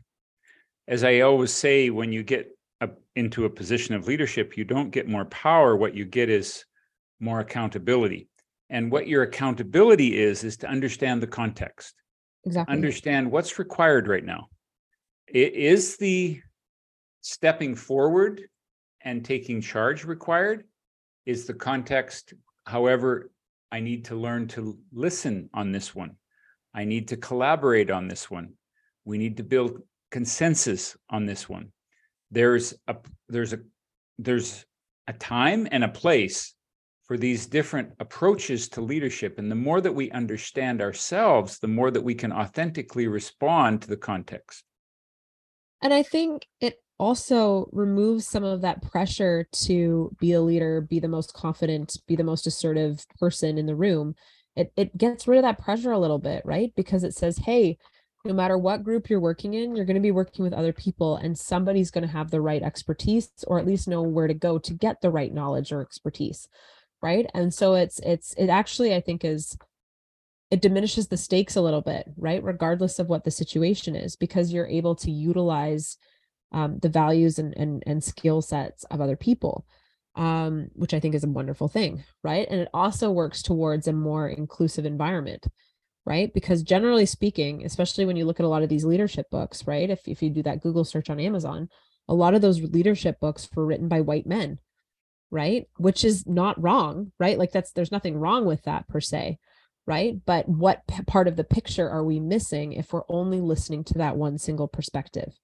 as 0.87 1.05
I 1.05 1.21
always 1.21 1.53
say, 1.53 1.91
when 1.91 2.13
you 2.13 2.23
get 2.23 2.51
up 2.81 2.99
into 3.17 3.45
a 3.45 3.51
position 3.51 3.95
of 3.95 4.07
leadership, 4.07 4.57
you 4.57 4.65
don't 4.65 4.91
get 4.91 5.09
more 5.09 5.25
power. 5.27 5.77
What 5.77 5.95
you 5.95 6.05
get 6.05 6.29
is 6.29 6.65
more 7.21 7.41
accountability. 7.41 8.29
And 8.71 8.91
what 8.91 9.09
your 9.09 9.23
accountability 9.23 10.19
is, 10.19 10.45
is 10.45 10.57
to 10.59 10.69
understand 10.69 11.23
the 11.23 11.27
context, 11.27 11.95
Exactly. 12.45 12.73
understand 12.75 13.31
what's 13.31 13.59
required 13.59 14.09
right 14.09 14.25
now. 14.25 14.49
It 15.27 15.55
is 15.55 15.97
the 15.97 16.41
stepping 17.23 17.75
forward 17.75 18.43
and 19.05 19.25
taking 19.25 19.61
charge 19.61 20.05
required? 20.05 20.65
Is 21.27 21.47
the 21.47 21.55
context, 21.55 22.35
however, 22.67 23.31
I 23.71 23.81
need 23.81 24.07
to 24.07 24.17
learn 24.17 24.49
to 24.49 24.79
listen 24.93 25.49
on 25.55 25.73
this 25.73 25.95
one. 25.95 26.17
I 26.75 26.85
need 26.85 27.09
to 27.09 27.17
collaborate 27.17 27.91
on 27.91 28.09
this 28.09 28.31
one. 28.31 28.55
We 29.05 29.19
need 29.19 29.37
to 29.37 29.43
build 29.43 29.83
consensus 30.11 30.97
on 31.11 31.27
this 31.27 31.49
one. 31.49 31.73
There's 32.31 32.75
a 32.89 32.97
there's 33.29 33.53
a 33.53 33.61
there's 34.19 34.65
a 35.07 35.13
time 35.13 35.69
and 35.71 35.85
a 35.85 35.89
place 35.89 36.55
for 37.05 37.19
these 37.19 37.47
different 37.47 37.93
approaches 38.01 38.69
to 38.71 38.81
leadership 38.81 39.39
and 39.39 39.51
the 39.51 39.57
more 39.57 39.81
that 39.81 39.93
we 39.93 40.11
understand 40.11 40.81
ourselves 40.81 41.59
the 41.59 41.69
more 41.69 41.91
that 41.91 42.03
we 42.03 42.15
can 42.15 42.33
authentically 42.33 43.07
respond 43.09 43.83
to 43.83 43.89
the 43.89 43.97
context 43.97 44.65
And 45.83 45.93
I 45.93 46.03
think 46.03 46.47
it 46.61 46.81
also 46.99 47.69
removes 47.73 48.27
some 48.27 48.45
of 48.45 48.61
that 48.61 48.83
pressure 48.83 49.47
to 49.53 50.15
be 50.21 50.33
a 50.33 50.41
leader, 50.41 50.81
be 50.81 51.01
the 51.01 51.09
most 51.09 51.35
confident, 51.35 51.97
be 52.07 52.17
the 52.17 52.25
most 52.25 52.47
assertive 52.47 53.05
person 53.19 53.59
in 53.59 53.67
the 53.67 53.75
room. 53.75 54.15
It 54.57 54.73
it 54.77 54.97
gets 54.97 55.27
rid 55.27 55.39
of 55.39 55.43
that 55.43 55.59
pressure 55.59 55.93
a 55.93 55.99
little 55.99 56.19
bit, 56.19 56.43
right? 56.45 56.73
Because 56.77 57.05
it 57.05 57.15
says, 57.15 57.39
hey, 57.39 57.79
no 58.25 58.33
matter 58.33 58.57
what 58.57 58.85
group 58.85 59.11
you're 59.11 59.21
working 59.21 59.55
in, 59.55 59.77
you're 59.77 59.85
going 59.85 59.97
to 59.97 60.01
be 60.01 60.11
working 60.11 60.45
with 60.45 60.55
other 60.55 60.73
people 60.73 61.17
and 61.17 61.39
somebody's 61.39 61.91
going 61.91 62.07
to 62.07 62.13
have 62.13 62.31
the 62.31 62.41
right 62.41 62.63
expertise 62.63 63.31
or 63.47 63.59
at 63.59 63.67
least 63.67 63.87
know 63.87 64.03
where 64.03 64.27
to 64.27 64.35
go 64.35 64.59
to 64.59 64.73
get 64.73 65.01
the 65.03 65.11
right 65.11 65.33
knowledge 65.33 65.73
or 65.73 65.83
expertise, 65.83 66.49
right? 67.03 67.27
And 67.35 67.53
so 67.53 67.75
it's 67.75 67.99
it's 68.01 68.35
it 68.35 68.49
actually 68.49 68.95
I 68.95 69.01
think 69.01 69.25
is 69.25 69.59
it 70.51 70.63
diminishes 70.63 71.09
the 71.09 71.17
stakes 71.17 71.57
a 71.57 71.61
little 71.61 71.81
bit, 71.81 72.07
right? 72.17 72.43
Regardless 72.43 72.99
of 72.99 73.09
what 73.09 73.25
the 73.25 73.31
situation 73.31 73.97
is, 73.97 74.15
because 74.15 74.53
you're 74.53 74.69
able 74.69 74.95
to 74.97 75.11
utilize 75.11 75.99
um, 76.53 76.79
the 76.81 76.89
values 76.89 77.39
and, 77.39 77.55
and, 77.57 77.83
and 77.87 78.03
skill 78.05 78.43
sets 78.43 78.85
of 78.85 79.01
other 79.01 79.17
people, 79.17 79.67
um, 80.17 80.69
which 80.75 80.95
I 80.95 81.01
think 81.01 81.15
is 81.15 81.25
a 81.25 81.29
wonderful 81.29 81.69
thing, 81.69 82.05
right? 82.23 82.47
And 82.51 82.61
it 82.61 82.69
also 82.75 83.11
works 83.11 83.43
towards 83.43 83.89
a 83.89 83.93
more 83.93 84.29
inclusive 84.29 84.87
environment. 84.87 85.47
right? 86.07 86.33
Because 86.35 86.63
generally 86.63 87.07
speaking, 87.07 87.65
especially 87.65 88.05
when 88.05 88.17
you 88.17 88.25
look 88.27 88.41
at 88.41 88.47
a 88.47 88.49
lot 88.49 88.63
of 88.63 88.69
these 88.69 88.85
leadership 88.85 89.27
books, 89.31 89.67
right? 89.67 89.89
If, 89.89 90.07
if 90.07 90.23
you 90.23 90.31
do 90.31 90.43
that 90.43 90.61
Google 90.61 90.85
search 90.85 91.09
on 91.11 91.21
Amazon, 91.21 91.69
a 92.09 92.15
lot 92.15 92.35
of 92.35 92.43
those 92.43 92.61
leadership 92.61 93.19
books 93.21 93.49
were 93.55 93.65
written 93.65 93.89
by 93.89 94.03
white 94.03 94.27
men, 94.27 94.59
right? 95.31 95.67
Which 95.79 96.05
is 96.05 96.27
not 96.27 96.63
wrong, 96.63 97.13
right? 97.19 97.39
Like 97.39 97.53
that's, 97.53 97.73
there's 97.73 97.93
nothing 97.93 98.19
wrong 98.19 98.45
with 98.45 98.63
that 98.65 98.87
per 98.89 99.01
se, 99.01 99.39
right? 99.87 100.17
But 100.27 100.49
what 100.49 100.87
p- 100.89 101.03
part 101.05 101.29
of 101.29 101.37
the 101.37 101.45
picture 101.45 101.89
are 101.89 102.05
we 102.05 102.21
missing 102.21 102.73
if 102.75 102.93
we're 102.93 103.03
only 103.09 103.41
listening 103.41 103.85
to 103.85 103.95
that 103.99 104.17
one 104.17 104.39
single 104.39 104.69
perspective? 104.69 105.35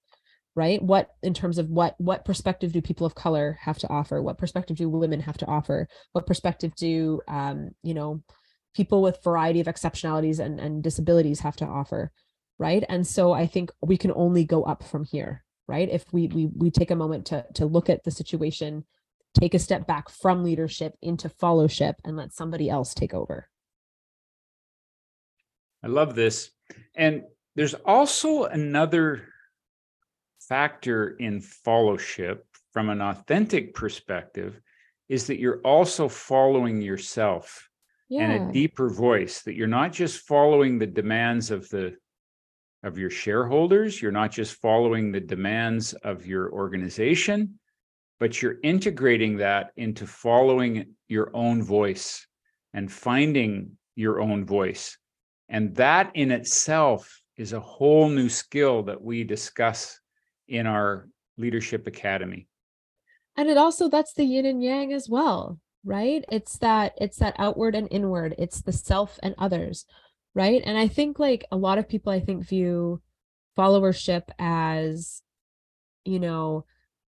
Right? 0.55 0.81
What 0.81 1.09
in 1.23 1.33
terms 1.33 1.57
of 1.57 1.69
what 1.69 1.95
what 1.97 2.25
perspective 2.25 2.71
do 2.73 2.81
people 2.81 3.05
of 3.05 3.15
color 3.15 3.57
have 3.61 3.77
to 3.79 3.89
offer? 3.89 4.21
What 4.21 4.37
perspective 4.37 4.77
do 4.77 4.89
women 4.89 5.21
have 5.21 5.37
to 5.37 5.47
offer? 5.47 5.87
What 6.11 6.27
perspective 6.27 6.75
do 6.75 7.21
um 7.27 7.71
you 7.83 7.93
know 7.93 8.23
people 8.73 9.01
with 9.01 9.23
variety 9.23 9.59
of 9.59 9.67
exceptionalities 9.67 10.39
and, 10.39 10.59
and 10.59 10.83
disabilities 10.83 11.41
have 11.41 11.55
to 11.57 11.65
offer 11.65 12.11
right? 12.57 12.83
And 12.89 13.07
so 13.07 13.33
i 13.33 13.47
think 13.47 13.71
we 13.81 13.97
can 13.97 14.11
only 14.15 14.45
go 14.45 14.63
up 14.63 14.83
from 14.83 15.03
here 15.03 15.43
right? 15.67 15.89
If 15.89 16.05
we 16.11 16.27
we, 16.27 16.49
we 16.55 16.69
take 16.69 16.91
a 16.91 16.95
moment 16.95 17.25
to 17.27 17.45
to 17.55 17.65
look 17.65 17.89
at 17.89 18.03
the 18.03 18.11
situation 18.11 18.83
take 19.39 19.53
a 19.53 19.59
step 19.59 19.87
back 19.87 20.09
from 20.09 20.43
leadership 20.43 20.95
into 21.01 21.29
fellowship 21.29 21.95
and 22.03 22.17
let 22.17 22.33
somebody 22.33 22.69
else 22.69 22.93
take 22.93 23.13
over. 23.13 23.47
I 25.83 25.87
love 25.87 26.15
this. 26.15 26.51
And 26.95 27.23
there's 27.55 27.73
also 27.73 28.43
another 28.45 29.27
factor 30.47 31.15
in 31.19 31.39
fellowship 31.39 32.45
from 32.73 32.89
an 32.89 33.01
authentic 33.01 33.73
perspective 33.73 34.59
is 35.09 35.27
that 35.27 35.39
you're 35.39 35.61
also 35.61 36.07
following 36.07 36.81
yourself 36.81 37.69
yeah. 38.09 38.23
and 38.23 38.49
a 38.49 38.53
deeper 38.53 38.89
voice 38.89 39.41
that 39.43 39.55
you're 39.55 39.67
not 39.67 39.91
just 39.91 40.25
following 40.27 40.77
the 40.77 40.87
demands 40.87 41.51
of 41.51 41.67
the 41.69 41.95
of 42.83 42.97
your 42.97 43.09
shareholders 43.09 44.01
you're 44.01 44.11
not 44.11 44.31
just 44.31 44.55
following 44.55 45.11
the 45.11 45.19
demands 45.19 45.93
of 46.03 46.25
your 46.25 46.51
organization 46.51 47.59
but 48.19 48.41
you're 48.41 48.57
integrating 48.63 49.37
that 49.37 49.71
into 49.77 50.05
following 50.07 50.95
your 51.07 51.29
own 51.35 51.61
voice 51.61 52.25
and 52.73 52.91
finding 52.91 53.71
your 53.95 54.19
own 54.19 54.43
voice 54.43 54.97
and 55.49 55.75
that 55.75 56.11
in 56.15 56.31
itself 56.31 57.21
is 57.37 57.53
a 57.53 57.59
whole 57.59 58.09
new 58.09 58.29
skill 58.29 58.83
that 58.83 59.01
we 59.01 59.23
discuss 59.23 60.00
in 60.51 60.67
our 60.67 61.07
leadership 61.37 61.87
academy. 61.87 62.47
And 63.37 63.49
it 63.49 63.57
also 63.57 63.89
that's 63.89 64.13
the 64.13 64.25
yin 64.25 64.45
and 64.45 64.63
yang 64.63 64.93
as 64.93 65.07
well 65.09 65.59
right? 65.83 66.23
It's 66.31 66.59
that 66.59 66.93
it's 67.01 67.17
that 67.17 67.33
outward 67.39 67.73
and 67.73 67.87
inward. 67.89 68.35
It's 68.37 68.61
the 68.61 68.71
self 68.71 69.17
and 69.23 69.33
others 69.39 69.87
right? 70.33 70.61
And 70.65 70.77
i 70.77 70.87
think 70.87 71.19
like 71.19 71.45
a 71.51 71.57
lot 71.57 71.77
of 71.77 71.89
people 71.89 72.11
i 72.11 72.19
think 72.19 72.47
view 72.47 73.01
followership 73.57 74.23
as 74.39 75.21
you 76.05 76.19
know 76.19 76.65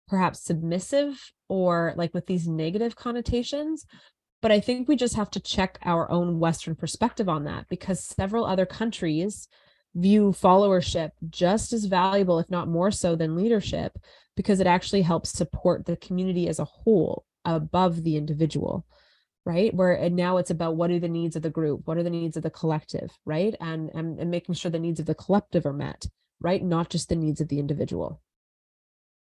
perhaps 0.07 0.43
submissive 0.43 1.31
or 1.47 1.93
like 1.97 2.13
with 2.13 2.25
these 2.27 2.47
negative 2.47 2.95
connotations. 2.95 3.85
But 4.41 4.51
i 4.51 4.59
think 4.59 4.87
we 4.87 4.95
just 4.95 5.15
have 5.15 5.29
to 5.31 5.39
check 5.39 5.79
our 5.83 6.09
own 6.09 6.39
western 6.39 6.75
perspective 6.75 7.27
on 7.29 7.43
that 7.43 7.67
because 7.69 8.03
several 8.03 8.45
other 8.45 8.65
countries 8.65 9.47
view 9.95 10.31
followership 10.31 11.11
just 11.29 11.73
as 11.73 11.85
valuable, 11.85 12.39
if 12.39 12.49
not 12.49 12.67
more 12.67 12.91
so, 12.91 13.15
than 13.15 13.35
leadership, 13.35 13.97
because 14.35 14.59
it 14.59 14.67
actually 14.67 15.01
helps 15.01 15.31
support 15.31 15.85
the 15.85 15.97
community 15.97 16.47
as 16.47 16.59
a 16.59 16.65
whole 16.65 17.25
above 17.45 18.03
the 18.03 18.15
individual 18.15 18.85
right? 19.45 19.73
Where 19.73 19.93
and 19.93 20.15
now 20.15 20.37
it's 20.37 20.51
about 20.51 20.75
what 20.75 20.91
are 20.91 20.99
the 20.99 21.07
needs 21.07 21.35
of 21.35 21.41
the 21.41 21.49
group? 21.49 21.81
What 21.85 21.97
are 21.97 22.03
the 22.03 22.09
needs 22.09 22.37
of 22.37 22.43
the 22.43 22.49
collective 22.49 23.09
right? 23.25 23.55
And, 23.59 23.89
and 23.93 24.19
and 24.19 24.29
making 24.29 24.55
sure 24.55 24.69
the 24.69 24.79
needs 24.79 24.99
of 24.99 25.05
the 25.05 25.15
collective 25.15 25.65
are 25.65 25.73
met 25.73 26.05
right? 26.41 26.63
Not 26.63 26.89
just 26.89 27.09
the 27.09 27.15
needs 27.15 27.41
of 27.41 27.47
the 27.47 27.59
individual. 27.59 28.21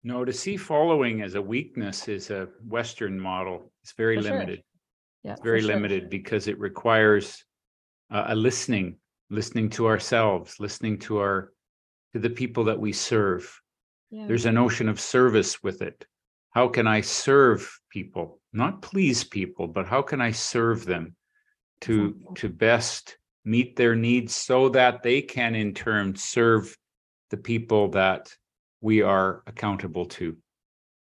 No 0.02 0.24
to 0.24 0.32
see 0.32 0.56
following 0.56 1.22
as 1.22 1.34
a 1.34 1.42
weakness 1.42 2.08
is 2.08 2.30
a 2.30 2.48
western 2.66 3.18
model. 3.18 3.72
It's 3.82 3.92
very 3.92 4.16
for 4.16 4.22
limited. 4.22 4.56
Sure. 4.56 4.64
yeah 5.24 5.32
it's 5.32 5.42
very 5.42 5.62
limited 5.62 6.02
sure. 6.02 6.10
because 6.10 6.48
it 6.48 6.58
requires 6.58 7.44
uh, 8.10 8.24
a 8.28 8.34
listening 8.34 8.96
listening 9.34 9.68
to 9.70 9.86
ourselves, 9.86 10.56
listening 10.60 10.98
to 11.00 11.18
our 11.18 11.52
to 12.12 12.20
the 12.20 12.30
people 12.30 12.64
that 12.64 12.78
we 12.78 12.92
serve. 12.92 13.60
Yeah. 14.10 14.26
There's 14.28 14.46
a 14.46 14.52
notion 14.52 14.88
of 14.88 15.00
service 15.00 15.62
with 15.62 15.82
it. 15.82 16.06
How 16.50 16.68
can 16.68 16.86
I 16.86 17.00
serve 17.00 17.68
people? 17.90 18.40
Not 18.52 18.82
please 18.82 19.24
people, 19.24 19.66
but 19.66 19.86
how 19.86 20.02
can 20.02 20.20
I 20.20 20.30
serve 20.30 20.84
them 20.84 21.16
to 21.80 22.06
exactly. 22.06 22.34
to 22.36 22.48
best 22.48 23.18
meet 23.44 23.76
their 23.76 23.94
needs 23.94 24.34
so 24.34 24.68
that 24.70 25.02
they 25.02 25.20
can 25.20 25.54
in 25.54 25.74
turn 25.74 26.14
serve 26.16 26.76
the 27.30 27.36
people 27.36 27.88
that 27.90 28.32
we 28.80 29.02
are 29.02 29.42
accountable 29.46 30.06
to 30.06 30.36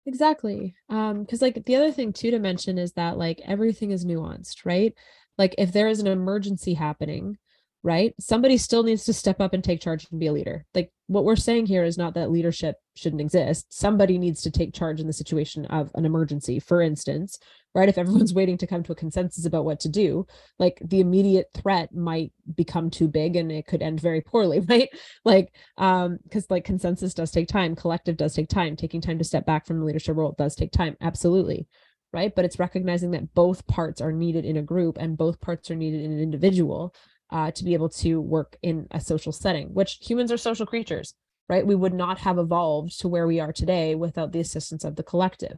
exactly 0.05 0.75
um 0.89 1.23
because 1.23 1.41
like 1.41 1.63
the 1.65 1.75
other 1.75 1.91
thing 1.91 2.11
too 2.11 2.31
to 2.31 2.39
mention 2.39 2.77
is 2.77 2.91
that 2.93 3.17
like 3.17 3.39
everything 3.45 3.91
is 3.91 4.05
nuanced 4.05 4.65
right 4.65 4.93
like 5.37 5.55
if 5.57 5.71
there 5.71 5.87
is 5.87 5.99
an 5.99 6.07
emergency 6.07 6.73
happening 6.73 7.37
right? 7.85 8.15
Somebody 8.19 8.57
still 8.57 8.81
needs 8.81 9.05
to 9.05 9.13
step 9.13 9.39
up 9.39 9.53
and 9.53 9.63
take 9.63 9.79
charge 9.79 10.07
and 10.09 10.19
be 10.19 10.25
a 10.25 10.33
leader. 10.33 10.65
Like 10.73 10.91
what 11.05 11.23
we're 11.23 11.35
saying 11.35 11.67
here 11.67 11.83
is 11.83 11.99
not 11.99 12.15
that 12.15 12.31
leadership 12.31 12.77
shouldn't 12.95 13.21
exist. 13.21 13.67
Somebody 13.69 14.17
needs 14.17 14.41
to 14.41 14.49
take 14.49 14.73
charge 14.73 14.99
in 14.99 15.05
the 15.05 15.13
situation 15.13 15.67
of 15.67 15.91
an 15.93 16.03
emergency, 16.03 16.59
for 16.59 16.81
instance, 16.81 17.37
right? 17.75 17.87
If 17.87 17.97
everyone's 17.99 18.33
waiting 18.33 18.57
to 18.57 18.65
come 18.65 18.81
to 18.81 18.91
a 18.91 18.95
consensus 18.95 19.45
about 19.45 19.65
what 19.65 19.79
to 19.81 19.89
do, 19.89 20.25
like 20.57 20.81
the 20.83 20.99
immediate 20.99 21.45
threat 21.53 21.93
might 21.93 22.31
become 22.55 22.89
too 22.89 23.07
big 23.07 23.35
and 23.35 23.51
it 23.51 23.67
could 23.67 23.83
end 23.83 24.01
very 24.01 24.21
poorly, 24.21 24.59
right? 24.67 24.89
Like, 25.23 25.53
um, 25.77 26.17
because 26.23 26.49
like 26.49 26.65
consensus 26.65 27.13
does 27.13 27.29
take 27.29 27.47
time, 27.47 27.75
collective 27.75 28.17
does 28.17 28.33
take 28.33 28.49
time, 28.49 28.75
taking 28.75 28.99
time 28.99 29.19
to 29.19 29.23
step 29.23 29.45
back 29.45 29.67
from 29.67 29.77
the 29.77 29.85
leadership 29.85 30.17
role 30.17 30.33
does 30.35 30.55
take 30.55 30.71
time, 30.71 30.97
absolutely. 31.01 31.67
Right. 32.13 32.33
But 32.33 32.45
it's 32.45 32.59
recognizing 32.59 33.11
that 33.11 33.33
both 33.33 33.67
parts 33.67 33.99
are 33.99 34.13
needed 34.13 34.45
in 34.45 34.55
a 34.55 34.61
group 34.61 34.97
and 34.97 35.17
both 35.17 35.41
parts 35.41 35.69
are 35.69 35.75
needed 35.75 36.01
in 36.01 36.13
an 36.13 36.19
individual 36.21 36.95
uh, 37.31 37.51
to 37.51 37.63
be 37.63 37.73
able 37.73 37.89
to 37.89 38.21
work 38.21 38.57
in 38.61 38.87
a 38.91 38.99
social 38.99 39.31
setting, 39.31 39.73
which 39.73 39.97
humans 40.01 40.31
are 40.31 40.37
social 40.37 40.65
creatures, 40.65 41.13
right? 41.49 41.65
We 41.65 41.75
would 41.75 41.93
not 41.93 42.19
have 42.19 42.37
evolved 42.37 42.99
to 42.99 43.07
where 43.07 43.27
we 43.27 43.39
are 43.39 43.51
today 43.51 43.95
without 43.95 44.31
the 44.31 44.39
assistance 44.39 44.83
of 44.83 44.95
the 44.95 45.03
collective. 45.03 45.57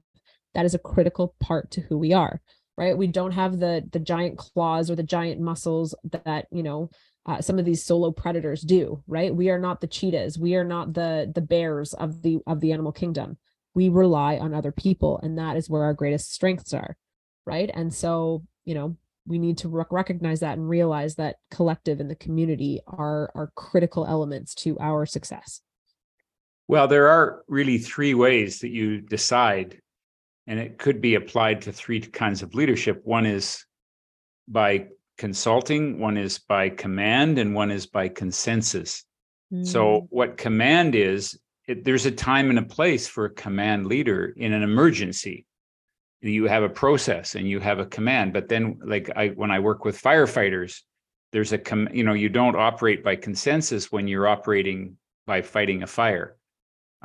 That 0.53 0.65
is 0.65 0.73
a 0.73 0.79
critical 0.79 1.35
part 1.39 1.71
to 1.71 1.81
who 1.81 1.97
we 1.97 2.13
are, 2.13 2.41
right? 2.77 2.97
We 2.97 3.07
don't 3.07 3.31
have 3.31 3.59
the 3.59 3.87
the 3.91 3.99
giant 3.99 4.37
claws 4.37 4.89
or 4.89 4.95
the 4.95 5.03
giant 5.03 5.41
muscles 5.41 5.93
that 6.25 6.47
you 6.51 6.63
know 6.63 6.89
uh, 7.25 7.41
some 7.41 7.59
of 7.59 7.65
these 7.65 7.83
solo 7.83 8.11
predators 8.11 8.61
do, 8.61 9.03
right? 9.05 9.35
We 9.35 9.49
are 9.49 9.59
not 9.59 9.81
the 9.81 9.87
cheetahs. 9.87 10.39
We 10.39 10.55
are 10.55 10.63
not 10.63 10.93
the 10.93 11.31
the 11.33 11.41
bears 11.41 11.93
of 11.93 12.21
the 12.21 12.39
of 12.47 12.61
the 12.61 12.71
animal 12.71 12.91
kingdom. 12.91 13.37
We 13.75 13.89
rely 13.89 14.37
on 14.37 14.53
other 14.53 14.71
people, 14.71 15.19
and 15.21 15.37
that 15.37 15.57
is 15.57 15.69
where 15.69 15.83
our 15.83 15.93
greatest 15.93 16.33
strengths 16.33 16.73
are, 16.73 16.97
right? 17.45 17.69
And 17.73 17.93
so 17.93 18.43
you 18.63 18.73
know 18.73 18.95
we 19.27 19.37
need 19.37 19.57
to 19.59 19.69
rec- 19.69 19.91
recognize 19.91 20.39
that 20.39 20.57
and 20.57 20.67
realize 20.67 21.15
that 21.15 21.37
collective 21.51 21.99
and 21.99 22.09
the 22.09 22.15
community 22.15 22.79
are 22.87 23.29
are 23.35 23.51
critical 23.55 24.05
elements 24.05 24.55
to 24.55 24.77
our 24.79 25.05
success. 25.05 25.61
Well 26.67 26.87
there 26.87 27.09
are 27.09 27.43
really 27.47 27.77
three 27.77 28.13
ways 28.13 28.59
that 28.59 28.69
you 28.69 29.01
decide 29.01 29.81
and 30.47 30.59
it 30.59 30.77
could 30.77 31.01
be 31.01 31.15
applied 31.15 31.61
to 31.63 31.73
three 31.73 31.99
kinds 31.99 32.41
of 32.41 32.55
leadership. 32.55 33.01
One 33.03 33.25
is 33.25 33.65
by 34.47 34.87
consulting 35.17 35.99
one 35.99 36.15
is 36.15 36.39
by 36.39 36.69
command 36.69 37.37
and 37.37 37.53
one 37.53 37.71
is 37.71 37.85
by 37.85 38.07
consensus. 38.07 39.03
Mm. 39.51 39.65
so 39.65 40.07
what 40.09 40.35
command 40.35 40.93
is 40.93 41.39
it, 41.67 41.85
there's 41.85 42.05
a 42.05 42.11
time 42.11 42.49
and 42.49 42.59
a 42.59 42.63
place 42.63 43.07
for 43.07 43.25
a 43.25 43.29
command 43.29 43.87
leader 43.87 44.33
in 44.35 44.51
an 44.51 44.61
emergency 44.61 45.45
you 46.21 46.45
have 46.45 46.63
a 46.63 46.69
process 46.69 47.35
and 47.35 47.47
you 47.47 47.59
have 47.59 47.79
a 47.79 47.85
command 47.85 48.33
but 48.33 48.47
then 48.47 48.79
like 48.83 49.09
i 49.15 49.27
when 49.29 49.51
i 49.51 49.59
work 49.59 49.85
with 49.85 50.01
firefighters 50.01 50.81
there's 51.31 51.53
a 51.53 51.57
com- 51.57 51.89
you 51.93 52.03
know 52.03 52.13
you 52.13 52.29
don't 52.29 52.55
operate 52.55 53.03
by 53.03 53.15
consensus 53.15 53.91
when 53.91 54.07
you're 54.07 54.27
operating 54.27 54.97
by 55.25 55.41
fighting 55.41 55.83
a 55.83 55.87
fire. 55.87 56.35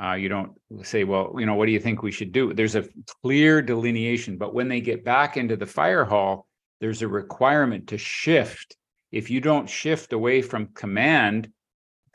Uh, 0.01 0.13
you 0.13 0.27
don't 0.27 0.53
say 0.81 1.03
well 1.03 1.35
you 1.37 1.45
know 1.45 1.55
what 1.55 1.67
do 1.67 1.71
you 1.71 1.79
think 1.79 2.01
we 2.01 2.11
should 2.11 2.31
do? 2.31 2.53
There's 2.53 2.75
a 2.75 2.85
clear 3.21 3.61
delineation 3.61 4.37
but 4.37 4.53
when 4.53 4.67
they 4.67 4.81
get 4.81 5.05
back 5.05 5.37
into 5.37 5.55
the 5.55 5.65
fire 5.65 6.05
hall 6.05 6.47
there's 6.81 7.01
a 7.01 7.07
requirement 7.07 7.87
to 7.89 7.97
shift. 7.97 8.75
If 9.11 9.29
you 9.29 9.39
don't 9.39 9.69
shift 9.69 10.13
away 10.13 10.41
from 10.41 10.73
command 10.73 11.51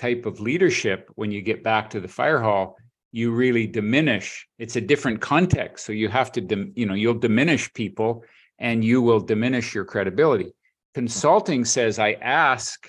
type 0.01 0.27
of 0.27 0.41
leadership 0.41 1.09
when 1.15 1.31
you 1.31 1.41
get 1.41 1.63
back 1.63 1.91
to 1.91 2.01
the 2.01 2.09
fire 2.09 2.41
hall 2.41 2.77
you 3.13 3.31
really 3.33 3.67
diminish 3.67 4.47
it's 4.59 4.77
a 4.77 4.81
different 4.81 5.21
context. 5.21 5.87
So 5.87 5.93
you 5.93 6.09
have 6.09 6.33
to 6.33 6.71
you 6.75 6.87
know 6.87 6.95
you'll 6.95 7.15
diminish 7.15 7.73
people 7.73 8.25
and 8.59 8.85
you 8.85 9.01
will 9.01 9.21
diminish 9.21 9.75
your 9.75 9.85
credibility. 9.85 10.53
Consulting 10.95 11.65
says 11.65 11.99
i 11.99 12.13
ask 12.13 12.89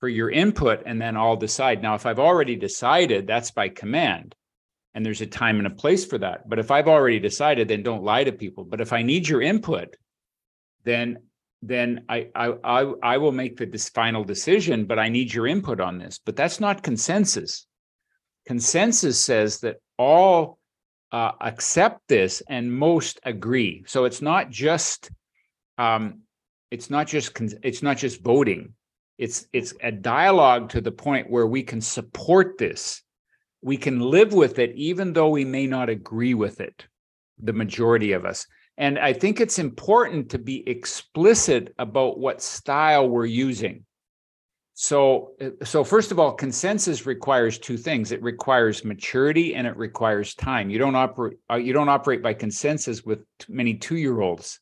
for 0.00 0.08
your 0.08 0.30
input 0.30 0.82
and 0.86 1.00
then 1.00 1.16
i'll 1.16 1.36
decide. 1.36 1.82
Now 1.82 1.94
if 1.94 2.06
i've 2.06 2.18
already 2.18 2.56
decided 2.56 3.26
that's 3.26 3.50
by 3.50 3.68
command. 3.68 4.34
And 4.94 5.04
there's 5.04 5.20
a 5.20 5.26
time 5.26 5.58
and 5.58 5.66
a 5.66 5.70
place 5.82 6.06
for 6.06 6.18
that. 6.18 6.48
But 6.48 6.58
if 6.58 6.70
i've 6.70 6.88
already 6.88 7.20
decided 7.20 7.68
then 7.68 7.82
don't 7.82 8.02
lie 8.02 8.24
to 8.24 8.32
people. 8.32 8.64
But 8.64 8.80
if 8.80 8.92
i 8.92 9.02
need 9.02 9.28
your 9.28 9.42
input 9.42 9.96
then 10.84 11.18
then 11.62 12.04
I, 12.08 12.28
I, 12.34 12.52
I, 12.62 12.92
I 13.02 13.16
will 13.18 13.32
make 13.32 13.56
the 13.56 13.66
this 13.66 13.88
final 13.88 14.24
decision, 14.24 14.84
but 14.84 14.98
I 14.98 15.08
need 15.08 15.32
your 15.32 15.46
input 15.46 15.80
on 15.80 15.98
this. 15.98 16.20
But 16.24 16.36
that's 16.36 16.60
not 16.60 16.82
consensus. 16.82 17.66
Consensus 18.46 19.20
says 19.20 19.60
that 19.60 19.76
all 19.98 20.58
uh, 21.12 21.32
accept 21.40 22.00
this 22.08 22.42
and 22.48 22.72
most 22.72 23.20
agree. 23.24 23.84
So 23.86 24.04
it's 24.04 24.22
not 24.22 24.50
just, 24.50 25.10
um, 25.78 26.20
it's 26.70 26.90
not 26.90 27.06
just, 27.06 27.34
con- 27.34 27.58
it's 27.62 27.82
not 27.82 27.96
just 27.96 28.22
voting. 28.22 28.74
It's, 29.18 29.46
it's 29.52 29.74
a 29.82 29.90
dialogue 29.90 30.70
to 30.70 30.80
the 30.80 30.92
point 30.92 31.30
where 31.30 31.46
we 31.46 31.62
can 31.62 31.80
support 31.80 32.58
this. 32.58 33.02
We 33.62 33.76
can 33.76 33.98
live 34.00 34.32
with 34.32 34.58
it, 34.58 34.74
even 34.76 35.12
though 35.12 35.30
we 35.30 35.44
may 35.44 35.66
not 35.66 35.88
agree 35.88 36.34
with 36.34 36.60
it, 36.60 36.86
the 37.42 37.52
majority 37.52 38.12
of 38.12 38.24
us. 38.24 38.46
And 38.76 38.98
I 38.98 39.12
think 39.12 39.40
it's 39.40 39.58
important 39.58 40.30
to 40.30 40.38
be 40.38 40.68
explicit 40.68 41.74
about 41.78 42.18
what 42.18 42.42
style 42.42 43.08
we're 43.08 43.24
using. 43.24 43.86
So, 44.78 45.32
so 45.64 45.82
first 45.82 46.12
of 46.12 46.18
all, 46.18 46.32
consensus 46.32 47.06
requires 47.06 47.58
two 47.58 47.78
things. 47.78 48.12
It 48.12 48.22
requires 48.22 48.84
maturity 48.84 49.54
and 49.54 49.66
it 49.66 49.74
requires 49.74 50.34
time. 50.34 50.68
You 50.68 50.78
don't 50.78 50.94
operate 50.94 51.38
uh, 51.50 51.54
you 51.54 51.72
don't 51.72 51.88
operate 51.88 52.22
by 52.22 52.34
consensus 52.34 53.02
with 53.02 53.20
many 53.48 53.72
two-year-olds 53.72 54.60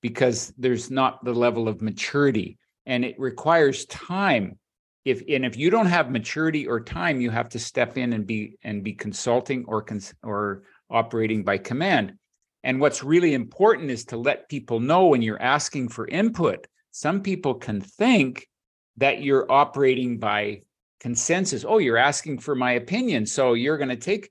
because 0.00 0.54
there's 0.56 0.90
not 0.90 1.22
the 1.22 1.34
level 1.34 1.68
of 1.68 1.82
maturity 1.82 2.56
and 2.86 3.04
it 3.04 3.14
requires 3.18 3.84
time. 3.84 4.58
If 5.04 5.22
and 5.28 5.44
if 5.44 5.58
you 5.58 5.68
don't 5.68 5.84
have 5.84 6.10
maturity 6.10 6.66
or 6.66 6.80
time, 6.80 7.20
you 7.20 7.28
have 7.28 7.50
to 7.50 7.58
step 7.58 7.98
in 7.98 8.14
and 8.14 8.26
be 8.26 8.56
and 8.64 8.82
be 8.82 8.94
consulting 8.94 9.66
or 9.68 9.82
cons, 9.82 10.14
or 10.22 10.62
operating 10.88 11.44
by 11.44 11.58
command. 11.58 12.14
And 12.64 12.80
what's 12.80 13.04
really 13.04 13.34
important 13.34 13.90
is 13.90 14.06
to 14.06 14.16
let 14.16 14.48
people 14.48 14.80
know 14.80 15.08
when 15.08 15.20
you're 15.20 15.42
asking 15.42 15.90
for 15.90 16.08
input. 16.08 16.66
Some 16.90 17.20
people 17.20 17.56
can 17.56 17.82
think 17.82 18.48
that 18.96 19.22
you're 19.22 19.50
operating 19.50 20.18
by 20.18 20.62
consensus. 21.00 21.64
Oh, 21.66 21.78
you're 21.78 21.96
asking 21.96 22.38
for 22.38 22.54
my 22.54 22.72
opinion. 22.72 23.26
So 23.26 23.54
you're 23.54 23.78
going 23.78 23.88
to 23.88 23.96
take 23.96 24.30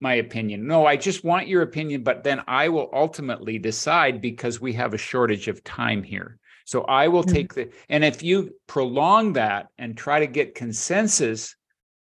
my 0.00 0.14
opinion. 0.14 0.66
No, 0.66 0.84
I 0.84 0.96
just 0.96 1.24
want 1.24 1.48
your 1.48 1.62
opinion, 1.62 2.02
but 2.02 2.24
then 2.24 2.42
I 2.46 2.68
will 2.68 2.90
ultimately 2.92 3.58
decide 3.58 4.20
because 4.20 4.60
we 4.60 4.72
have 4.74 4.94
a 4.94 4.98
shortage 4.98 5.48
of 5.48 5.62
time 5.62 6.02
here. 6.02 6.38
So 6.64 6.82
I 6.82 7.08
will 7.08 7.22
mm-hmm. 7.22 7.34
take 7.34 7.54
the, 7.54 7.70
and 7.88 8.04
if 8.04 8.22
you 8.22 8.54
prolong 8.66 9.34
that 9.34 9.68
and 9.78 9.96
try 9.96 10.20
to 10.20 10.26
get 10.26 10.54
consensus 10.54 11.54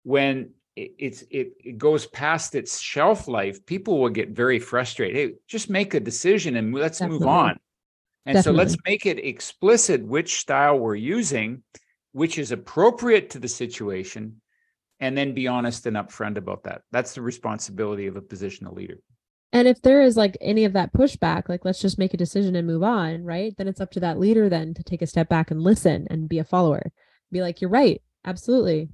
when 0.03 0.51
it's 0.75 1.23
it, 1.29 1.53
it 1.63 1.77
goes 1.77 2.07
past 2.07 2.55
its 2.55 2.79
shelf 2.79 3.27
life, 3.27 3.63
people 3.65 3.99
will 3.99 4.09
get 4.09 4.29
very 4.29 4.57
frustrated. 4.57 5.15
Hey, 5.15 5.35
just 5.47 5.69
make 5.69 5.93
a 5.93 5.99
decision 5.99 6.55
and 6.55 6.73
let's 6.73 6.99
Definitely. 6.99 7.19
move 7.19 7.27
on. 7.27 7.59
And 8.25 8.35
Definitely. 8.35 8.41
so 8.41 8.63
let's 8.63 8.77
make 8.85 9.05
it 9.05 9.23
explicit 9.23 10.03
which 10.03 10.39
style 10.39 10.79
we're 10.79 10.95
using, 10.95 11.61
which 12.13 12.37
is 12.37 12.51
appropriate 12.51 13.29
to 13.31 13.39
the 13.39 13.47
situation, 13.47 14.41
and 14.99 15.17
then 15.17 15.33
be 15.33 15.47
honest 15.47 15.85
and 15.85 15.97
upfront 15.97 16.37
about 16.37 16.63
that. 16.63 16.81
That's 16.91 17.13
the 17.13 17.21
responsibility 17.21 18.07
of 18.07 18.15
a 18.15 18.21
positional 18.21 18.73
leader. 18.73 18.99
And 19.51 19.67
if 19.67 19.81
there 19.81 20.01
is 20.01 20.17
like 20.17 20.35
any 20.41 20.65
of 20.65 20.73
that 20.73 20.93
pushback, 20.93 21.49
like 21.49 21.65
let's 21.65 21.81
just 21.81 21.99
make 21.99 22.13
a 22.13 22.17
decision 22.17 22.55
and 22.55 22.65
move 22.65 22.81
on, 22.81 23.23
right? 23.23 23.53
Then 23.57 23.67
it's 23.67 23.81
up 23.81 23.91
to 23.91 23.99
that 23.99 24.19
leader 24.19 24.49
then 24.49 24.73
to 24.73 24.83
take 24.83 25.01
a 25.01 25.07
step 25.07 25.29
back 25.29 25.51
and 25.51 25.61
listen 25.61 26.07
and 26.09 26.29
be 26.29 26.39
a 26.39 26.43
follower. 26.43 26.91
Be 27.31 27.41
like, 27.41 27.61
you're 27.61 27.69
right. 27.69 28.01
Absolutely 28.25 28.89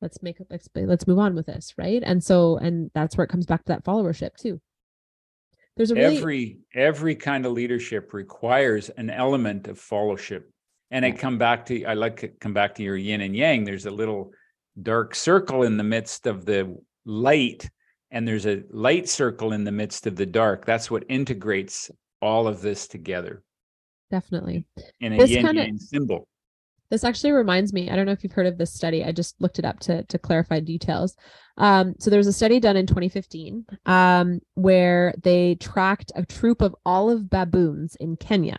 let's 0.00 0.22
make 0.22 0.36
let's 0.50 0.68
let's 0.74 1.06
move 1.06 1.18
on 1.18 1.34
with 1.34 1.46
this 1.46 1.74
right 1.78 2.02
and 2.04 2.22
so 2.22 2.56
and 2.58 2.90
that's 2.94 3.16
where 3.16 3.24
it 3.24 3.30
comes 3.30 3.46
back 3.46 3.64
to 3.64 3.72
that 3.72 3.84
followership 3.84 4.36
too 4.36 4.60
there's 5.76 5.90
a 5.90 5.94
really- 5.94 6.16
every 6.16 6.58
every 6.74 7.14
kind 7.14 7.46
of 7.46 7.52
leadership 7.52 8.12
requires 8.12 8.88
an 8.90 9.10
element 9.10 9.68
of 9.68 9.78
followership 9.78 10.44
and 10.90 11.04
i 11.04 11.10
come 11.10 11.38
back 11.38 11.64
to 11.66 11.84
i 11.84 11.94
like 11.94 12.16
to 12.16 12.28
come 12.28 12.52
back 12.52 12.74
to 12.74 12.82
your 12.82 12.96
yin 12.96 13.20
and 13.22 13.36
yang 13.36 13.64
there's 13.64 13.86
a 13.86 13.90
little 13.90 14.30
dark 14.82 15.14
circle 15.14 15.62
in 15.62 15.76
the 15.76 15.84
midst 15.84 16.26
of 16.26 16.44
the 16.44 16.76
light 17.04 17.68
and 18.10 18.26
there's 18.26 18.46
a 18.46 18.62
light 18.70 19.08
circle 19.08 19.52
in 19.52 19.64
the 19.64 19.72
midst 19.72 20.06
of 20.06 20.16
the 20.16 20.26
dark 20.26 20.64
that's 20.64 20.90
what 20.90 21.04
integrates 21.08 21.90
all 22.20 22.46
of 22.46 22.60
this 22.60 22.86
together 22.86 23.42
definitely 24.10 24.64
in 25.00 25.12
a 25.12 25.18
this 25.18 25.30
yin 25.30 25.54
yang 25.54 25.78
symbol 25.78 26.28
this 26.90 27.04
actually 27.04 27.32
reminds 27.32 27.72
me, 27.72 27.90
I 27.90 27.96
don't 27.96 28.06
know 28.06 28.12
if 28.12 28.22
you've 28.22 28.32
heard 28.32 28.46
of 28.46 28.58
this 28.58 28.72
study. 28.72 29.04
I 29.04 29.12
just 29.12 29.40
looked 29.40 29.58
it 29.58 29.64
up 29.64 29.80
to, 29.80 30.04
to 30.04 30.18
clarify 30.18 30.60
details. 30.60 31.16
Um, 31.58 31.94
so 31.98 32.10
there 32.10 32.18
was 32.18 32.26
a 32.26 32.32
study 32.32 32.60
done 32.60 32.76
in 32.76 32.86
2015 32.86 33.64
um, 33.86 34.40
where 34.54 35.14
they 35.22 35.56
tracked 35.56 36.12
a 36.14 36.24
troop 36.24 36.60
of 36.62 36.76
olive 36.84 37.28
baboons 37.28 37.96
in 37.96 38.16
Kenya. 38.16 38.58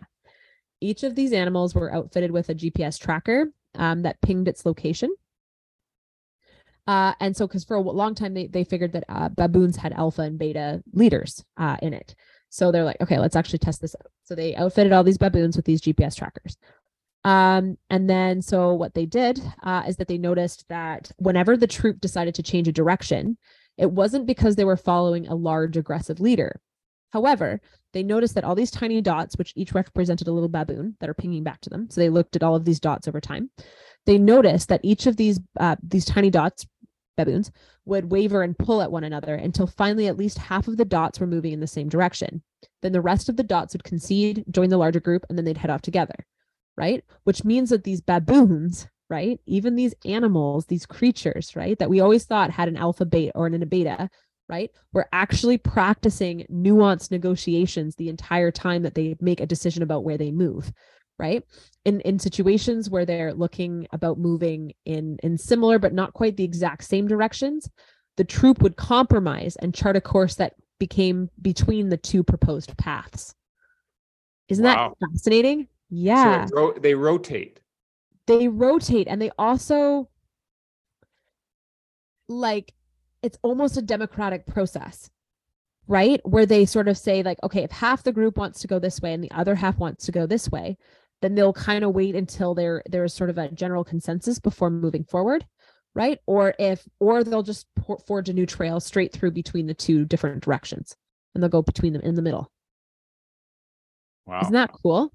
Each 0.79 1.03
of 1.03 1.15
these 1.15 1.33
animals 1.33 1.73
were 1.73 1.93
outfitted 1.93 2.31
with 2.31 2.49
a 2.49 2.55
GPS 2.55 2.99
tracker 2.99 3.51
um, 3.75 4.03
that 4.03 4.21
pinged 4.21 4.47
its 4.47 4.65
location. 4.65 5.09
Uh, 6.85 7.13
and 7.19 7.35
so, 7.35 7.47
because 7.47 7.65
for 7.65 7.75
a 7.75 7.81
long 7.81 8.15
time 8.15 8.33
they, 8.33 8.47
they 8.47 8.63
figured 8.63 8.93
that 8.93 9.03
uh, 9.09 9.29
baboons 9.29 9.75
had 9.75 9.91
alpha 9.93 10.21
and 10.21 10.39
beta 10.39 10.81
leaders 10.93 11.43
uh, 11.57 11.77
in 11.81 11.93
it. 11.93 12.15
So 12.49 12.71
they're 12.71 12.85
like, 12.85 13.01
okay, 13.01 13.19
let's 13.19 13.35
actually 13.35 13.59
test 13.59 13.81
this 13.81 13.95
out. 13.95 14.11
So 14.23 14.35
they 14.35 14.55
outfitted 14.55 14.93
all 14.93 15.03
these 15.03 15.17
baboons 15.17 15.57
with 15.57 15.65
these 15.65 15.81
GPS 15.81 16.15
trackers. 16.15 16.57
Um, 17.25 17.77
and 17.89 18.09
then, 18.09 18.41
so 18.41 18.73
what 18.73 18.93
they 18.93 19.05
did 19.05 19.41
uh, 19.63 19.83
is 19.85 19.97
that 19.97 20.07
they 20.07 20.17
noticed 20.17 20.65
that 20.69 21.11
whenever 21.17 21.57
the 21.57 21.67
troop 21.67 21.99
decided 21.99 22.35
to 22.35 22.43
change 22.43 22.69
a 22.69 22.71
direction, 22.71 23.37
it 23.77 23.91
wasn't 23.91 24.25
because 24.25 24.55
they 24.55 24.63
were 24.63 24.77
following 24.77 25.27
a 25.27 25.35
large 25.35 25.75
aggressive 25.75 26.21
leader. 26.21 26.61
However, 27.11 27.59
they 27.93 28.03
noticed 28.03 28.35
that 28.35 28.43
all 28.43 28.55
these 28.55 28.71
tiny 28.71 29.01
dots, 29.01 29.37
which 29.37 29.53
each 29.55 29.73
represented 29.73 30.27
a 30.27 30.31
little 30.31 30.49
baboon 30.49 30.95
that 30.99 31.09
are 31.09 31.13
pinging 31.13 31.43
back 31.43 31.61
to 31.61 31.69
them, 31.69 31.89
so 31.89 32.01
they 32.01 32.09
looked 32.09 32.35
at 32.35 32.43
all 32.43 32.55
of 32.55 32.65
these 32.65 32.79
dots 32.79 33.07
over 33.07 33.21
time. 33.21 33.49
They 34.05 34.17
noticed 34.17 34.69
that 34.69 34.81
each 34.83 35.07
of 35.07 35.17
these 35.17 35.39
uh, 35.59 35.75
these 35.81 36.05
tiny 36.05 36.29
dots, 36.29 36.65
baboons, 37.17 37.51
would 37.85 38.11
waver 38.11 38.43
and 38.43 38.57
pull 38.57 38.81
at 38.81 38.91
one 38.91 39.03
another 39.03 39.35
until 39.35 39.67
finally 39.67 40.07
at 40.07 40.17
least 40.17 40.37
half 40.37 40.67
of 40.67 40.77
the 40.77 40.85
dots 40.85 41.19
were 41.19 41.27
moving 41.27 41.53
in 41.53 41.59
the 41.59 41.67
same 41.67 41.89
direction. 41.89 42.43
Then 42.81 42.91
the 42.91 43.01
rest 43.01 43.29
of 43.29 43.37
the 43.37 43.43
dots 43.43 43.73
would 43.73 43.83
concede, 43.83 44.45
join 44.51 44.69
the 44.69 44.77
larger 44.77 44.99
group, 44.99 45.25
and 45.29 45.37
then 45.37 45.45
they'd 45.45 45.57
head 45.57 45.69
off 45.69 45.81
together 45.81 46.25
right? 46.77 47.03
Which 47.23 47.43
means 47.43 47.71
that 47.71 47.83
these 47.83 48.01
baboons, 48.01 48.87
right? 49.09 49.39
Even 49.45 49.75
these 49.75 49.95
animals, 50.05 50.67
these 50.67 50.85
creatures, 50.85 51.55
right? 51.55 51.77
That 51.79 51.89
we 51.89 51.99
always 51.99 52.23
thought 52.23 52.51
had 52.51 52.67
an 52.69 52.77
alpha 52.77 53.05
beta 53.05 53.31
or 53.35 53.47
an 53.47 53.67
beta, 53.67 54.09
right? 54.49 54.71
We're 54.93 55.09
actually 55.11 55.57
practicing 55.57 56.45
nuanced 56.51 57.11
negotiations 57.11 57.95
the 57.95 58.09
entire 58.09 58.51
time 58.51 58.83
that 58.83 58.95
they 58.95 59.15
make 59.19 59.39
a 59.39 59.45
decision 59.45 59.83
about 59.83 60.03
where 60.03 60.17
they 60.17 60.31
move, 60.31 60.71
right? 61.19 61.43
In 61.85 62.01
in 62.01 62.19
situations 62.19 62.89
where 62.89 63.05
they're 63.05 63.33
looking 63.33 63.87
about 63.91 64.17
moving 64.17 64.73
in 64.85 65.17
in 65.23 65.37
similar 65.37 65.79
but 65.79 65.93
not 65.93 66.13
quite 66.13 66.37
the 66.37 66.43
exact 66.43 66.85
same 66.85 67.07
directions, 67.07 67.69
the 68.15 68.23
troop 68.23 68.61
would 68.61 68.75
compromise 68.75 69.55
and 69.57 69.73
chart 69.73 69.95
a 69.95 70.01
course 70.01 70.35
that 70.35 70.53
became 70.79 71.29
between 71.41 71.89
the 71.89 71.97
two 71.97 72.23
proposed 72.23 72.77
paths. 72.77 73.33
Isn't 74.47 74.63
wow. 74.63 74.95
that 74.99 75.11
fascinating? 75.11 75.67
Yeah. 75.89 76.45
So 76.45 76.55
ro- 76.55 76.79
they 76.79 76.93
rotate. 76.93 77.59
They 78.27 78.47
rotate 78.47 79.07
and 79.07 79.21
they 79.21 79.31
also 79.37 80.09
like 82.29 82.73
it's 83.23 83.37
almost 83.41 83.77
a 83.77 83.81
democratic 83.81 84.45
process 84.45 85.09
right? 85.89 86.19
Where 86.25 86.45
they 86.45 86.65
sort 86.65 86.89
of 86.89 86.97
say 86.97 87.23
like 87.23 87.37
okay 87.43 87.63
if 87.63 87.71
half 87.71 88.03
the 88.03 88.11
group 88.11 88.37
wants 88.37 88.59
to 88.61 88.67
go 88.67 88.77
this 88.77 89.01
way 89.01 89.13
and 89.13 89.23
the 89.23 89.31
other 89.31 89.55
half 89.55 89.77
wants 89.77 90.05
to 90.05 90.11
go 90.11 90.25
this 90.25 90.51
way 90.51 90.77
then 91.21 91.33
they'll 91.33 91.53
kind 91.53 91.83
of 91.83 91.95
wait 91.95 92.15
until 92.15 92.53
there 92.53 92.83
there's 92.89 93.13
sort 93.13 93.29
of 93.29 93.37
a 93.37 93.49
general 93.51 93.83
consensus 93.83 94.37
before 94.37 94.69
moving 94.69 95.05
forward 95.05 95.45
right? 95.97 96.19
Or 96.27 96.53
if 96.59 96.87
or 96.99 97.23
they'll 97.23 97.41
just 97.41 97.65
forge 98.05 98.29
a 98.29 98.33
new 98.33 98.45
trail 98.45 98.79
straight 98.79 99.11
through 99.11 99.31
between 99.31 99.65
the 99.65 99.73
two 99.73 100.05
different 100.05 100.43
directions 100.43 100.95
and 101.33 101.41
they'll 101.41 101.49
go 101.49 101.63
between 101.63 101.91
them 101.91 102.03
in 102.03 102.13
the 102.13 102.21
middle. 102.21 102.51
Wow. 104.27 104.41
Isn't 104.41 104.53
that 104.53 104.71
cool? 104.71 105.11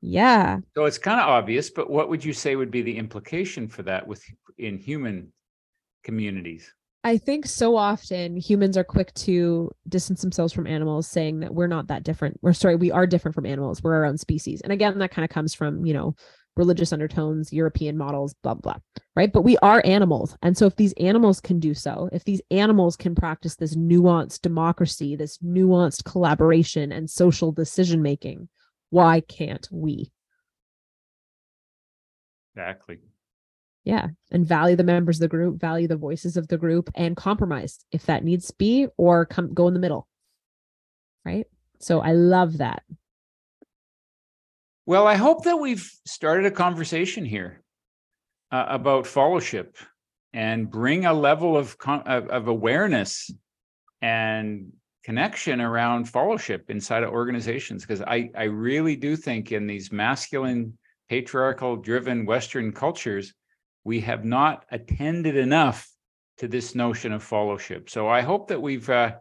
Yeah. 0.00 0.60
So 0.74 0.86
it's 0.86 0.96
kind 0.96 1.20
of 1.20 1.28
obvious, 1.28 1.68
but 1.68 1.90
what 1.90 2.08
would 2.08 2.24
you 2.24 2.32
say 2.32 2.56
would 2.56 2.70
be 2.70 2.80
the 2.80 2.96
implication 2.96 3.68
for 3.68 3.82
that 3.82 4.06
with 4.06 4.24
in 4.56 4.78
human 4.78 5.32
communities? 6.02 6.72
I 7.02 7.16
think 7.16 7.46
so 7.46 7.76
often 7.76 8.36
humans 8.36 8.76
are 8.76 8.84
quick 8.84 9.14
to 9.14 9.70
distance 9.88 10.20
themselves 10.20 10.52
from 10.52 10.66
animals, 10.66 11.06
saying 11.06 11.40
that 11.40 11.54
we're 11.54 11.66
not 11.66 11.86
that 11.86 12.02
different. 12.02 12.38
We're 12.42 12.52
sorry, 12.52 12.76
we 12.76 12.90
are 12.90 13.06
different 13.06 13.34
from 13.34 13.46
animals. 13.46 13.82
We're 13.82 13.94
our 13.94 14.04
own 14.04 14.18
species. 14.18 14.60
And 14.60 14.72
again, 14.72 14.98
that 14.98 15.10
kind 15.10 15.24
of 15.24 15.30
comes 15.30 15.54
from, 15.54 15.86
you 15.86 15.94
know, 15.94 16.14
religious 16.56 16.92
undertones, 16.92 17.54
European 17.54 17.96
models, 17.96 18.34
blah, 18.42 18.52
blah, 18.54 18.76
right? 19.16 19.32
But 19.32 19.42
we 19.42 19.56
are 19.58 19.80
animals. 19.84 20.36
And 20.42 20.58
so 20.58 20.66
if 20.66 20.76
these 20.76 20.92
animals 20.94 21.40
can 21.40 21.58
do 21.58 21.72
so, 21.72 22.10
if 22.12 22.24
these 22.24 22.42
animals 22.50 22.96
can 22.96 23.14
practice 23.14 23.56
this 23.56 23.76
nuanced 23.76 24.42
democracy, 24.42 25.16
this 25.16 25.38
nuanced 25.38 26.04
collaboration 26.04 26.92
and 26.92 27.08
social 27.08 27.50
decision 27.50 28.02
making, 28.02 28.48
why 28.90 29.20
can't 29.20 29.66
we? 29.70 30.12
Exactly. 32.54 32.98
Yeah. 33.84 34.08
And 34.30 34.46
value 34.46 34.76
the 34.76 34.84
members 34.84 35.16
of 35.16 35.20
the 35.20 35.28
group, 35.28 35.60
value 35.60 35.88
the 35.88 35.96
voices 35.96 36.36
of 36.36 36.48
the 36.48 36.58
group, 36.58 36.90
and 36.94 37.16
compromise 37.16 37.78
if 37.92 38.06
that 38.06 38.24
needs 38.24 38.48
to 38.48 38.54
be, 38.58 38.88
or 38.96 39.24
come 39.24 39.54
go 39.54 39.68
in 39.68 39.74
the 39.74 39.80
middle. 39.80 40.06
Right. 41.24 41.46
So 41.80 42.00
I 42.00 42.12
love 42.12 42.58
that. 42.58 42.82
Well, 44.86 45.06
I 45.06 45.14
hope 45.14 45.44
that 45.44 45.56
we've 45.56 45.88
started 46.06 46.46
a 46.46 46.50
conversation 46.50 47.24
here 47.24 47.62
uh, 48.50 48.66
about 48.68 49.06
fellowship 49.06 49.76
and 50.32 50.70
bring 50.70 51.06
a 51.06 51.12
level 51.12 51.56
of, 51.56 51.76
con- 51.78 52.02
of 52.02 52.28
of 52.28 52.48
awareness 52.48 53.30
and 54.02 54.72
connection 55.04 55.60
around 55.60 56.08
fellowship 56.08 56.70
inside 56.70 57.02
of 57.02 57.10
organizations 57.10 57.82
because 57.82 58.02
I 58.02 58.30
I 58.36 58.44
really 58.44 58.96
do 58.96 59.16
think 59.16 59.52
in 59.52 59.66
these 59.66 59.90
masculine 59.90 60.76
patriarchal 61.08 61.76
driven 61.76 62.26
western 62.26 62.72
cultures 62.72 63.34
we 63.84 64.00
have 64.00 64.24
not 64.24 64.64
attended 64.70 65.36
enough 65.36 65.88
to 66.38 66.48
this 66.48 66.74
notion 66.74 67.12
of 67.12 67.22
fellowship. 67.22 67.90
So 67.90 68.08
I 68.08 68.22
hope 68.22 68.48
that 68.48 68.60
we've 68.60 68.88
uh, 68.88 69.12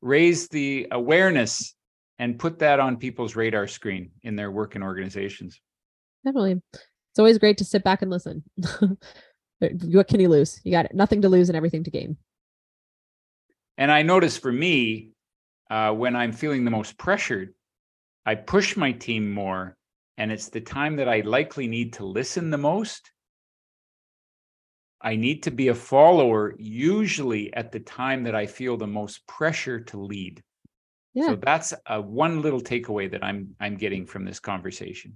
raised 0.00 0.52
the 0.52 0.88
awareness 0.90 1.74
and 2.18 2.38
put 2.38 2.58
that 2.60 2.80
on 2.80 2.96
people's 2.96 3.36
radar 3.36 3.66
screen 3.66 4.10
in 4.22 4.36
their 4.36 4.50
work 4.50 4.74
and 4.74 4.84
organizations. 4.84 5.60
Definitely. 6.24 6.62
It's 6.72 7.18
always 7.18 7.38
great 7.38 7.58
to 7.58 7.64
sit 7.64 7.84
back 7.84 8.02
and 8.02 8.10
listen. 8.10 8.42
what 9.58 10.08
can 10.08 10.20
you 10.20 10.28
lose? 10.28 10.60
You 10.64 10.72
got 10.72 10.86
it. 10.86 10.94
Nothing 10.94 11.22
to 11.22 11.28
lose 11.28 11.48
and 11.48 11.56
everything 11.56 11.84
to 11.84 11.90
gain. 11.90 12.16
And 13.78 13.90
I 13.90 14.02
notice 14.02 14.36
for 14.36 14.52
me, 14.52 15.10
uh, 15.70 15.92
when 15.92 16.16
I'm 16.16 16.32
feeling 16.32 16.64
the 16.64 16.70
most 16.70 16.98
pressured, 16.98 17.54
I 18.24 18.34
push 18.34 18.76
my 18.76 18.92
team 18.92 19.32
more, 19.32 19.76
and 20.16 20.30
it's 20.30 20.48
the 20.48 20.60
time 20.60 20.96
that 20.96 21.08
I 21.08 21.20
likely 21.20 21.66
need 21.66 21.92
to 21.94 22.04
listen 22.04 22.50
the 22.50 22.58
most. 22.58 23.11
I 25.02 25.16
need 25.16 25.42
to 25.42 25.50
be 25.50 25.68
a 25.68 25.74
follower, 25.74 26.54
usually 26.58 27.52
at 27.54 27.72
the 27.72 27.80
time 27.80 28.22
that 28.24 28.34
I 28.34 28.46
feel 28.46 28.76
the 28.76 28.86
most 28.86 29.26
pressure 29.26 29.80
to 29.80 30.00
lead. 30.00 30.42
Yeah. 31.14 31.26
So 31.26 31.36
that's 31.36 31.74
a 31.86 32.00
one 32.00 32.40
little 32.40 32.60
takeaway 32.60 33.10
that 33.10 33.22
I'm 33.24 33.54
I'm 33.60 33.76
getting 33.76 34.06
from 34.06 34.24
this 34.24 34.40
conversation. 34.40 35.14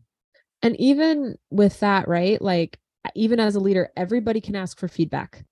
And 0.63 0.79
even 0.81 1.37
with 1.51 1.81
that, 1.81 2.09
right? 2.09 2.41
Like 2.43 2.79
even 3.15 3.41
as 3.41 3.55
a 3.55 3.61
leader, 3.61 3.91
everybody 3.97 4.41
can 4.41 4.57
ask 4.57 4.79
for 4.79 4.89
feedback. 4.89 5.45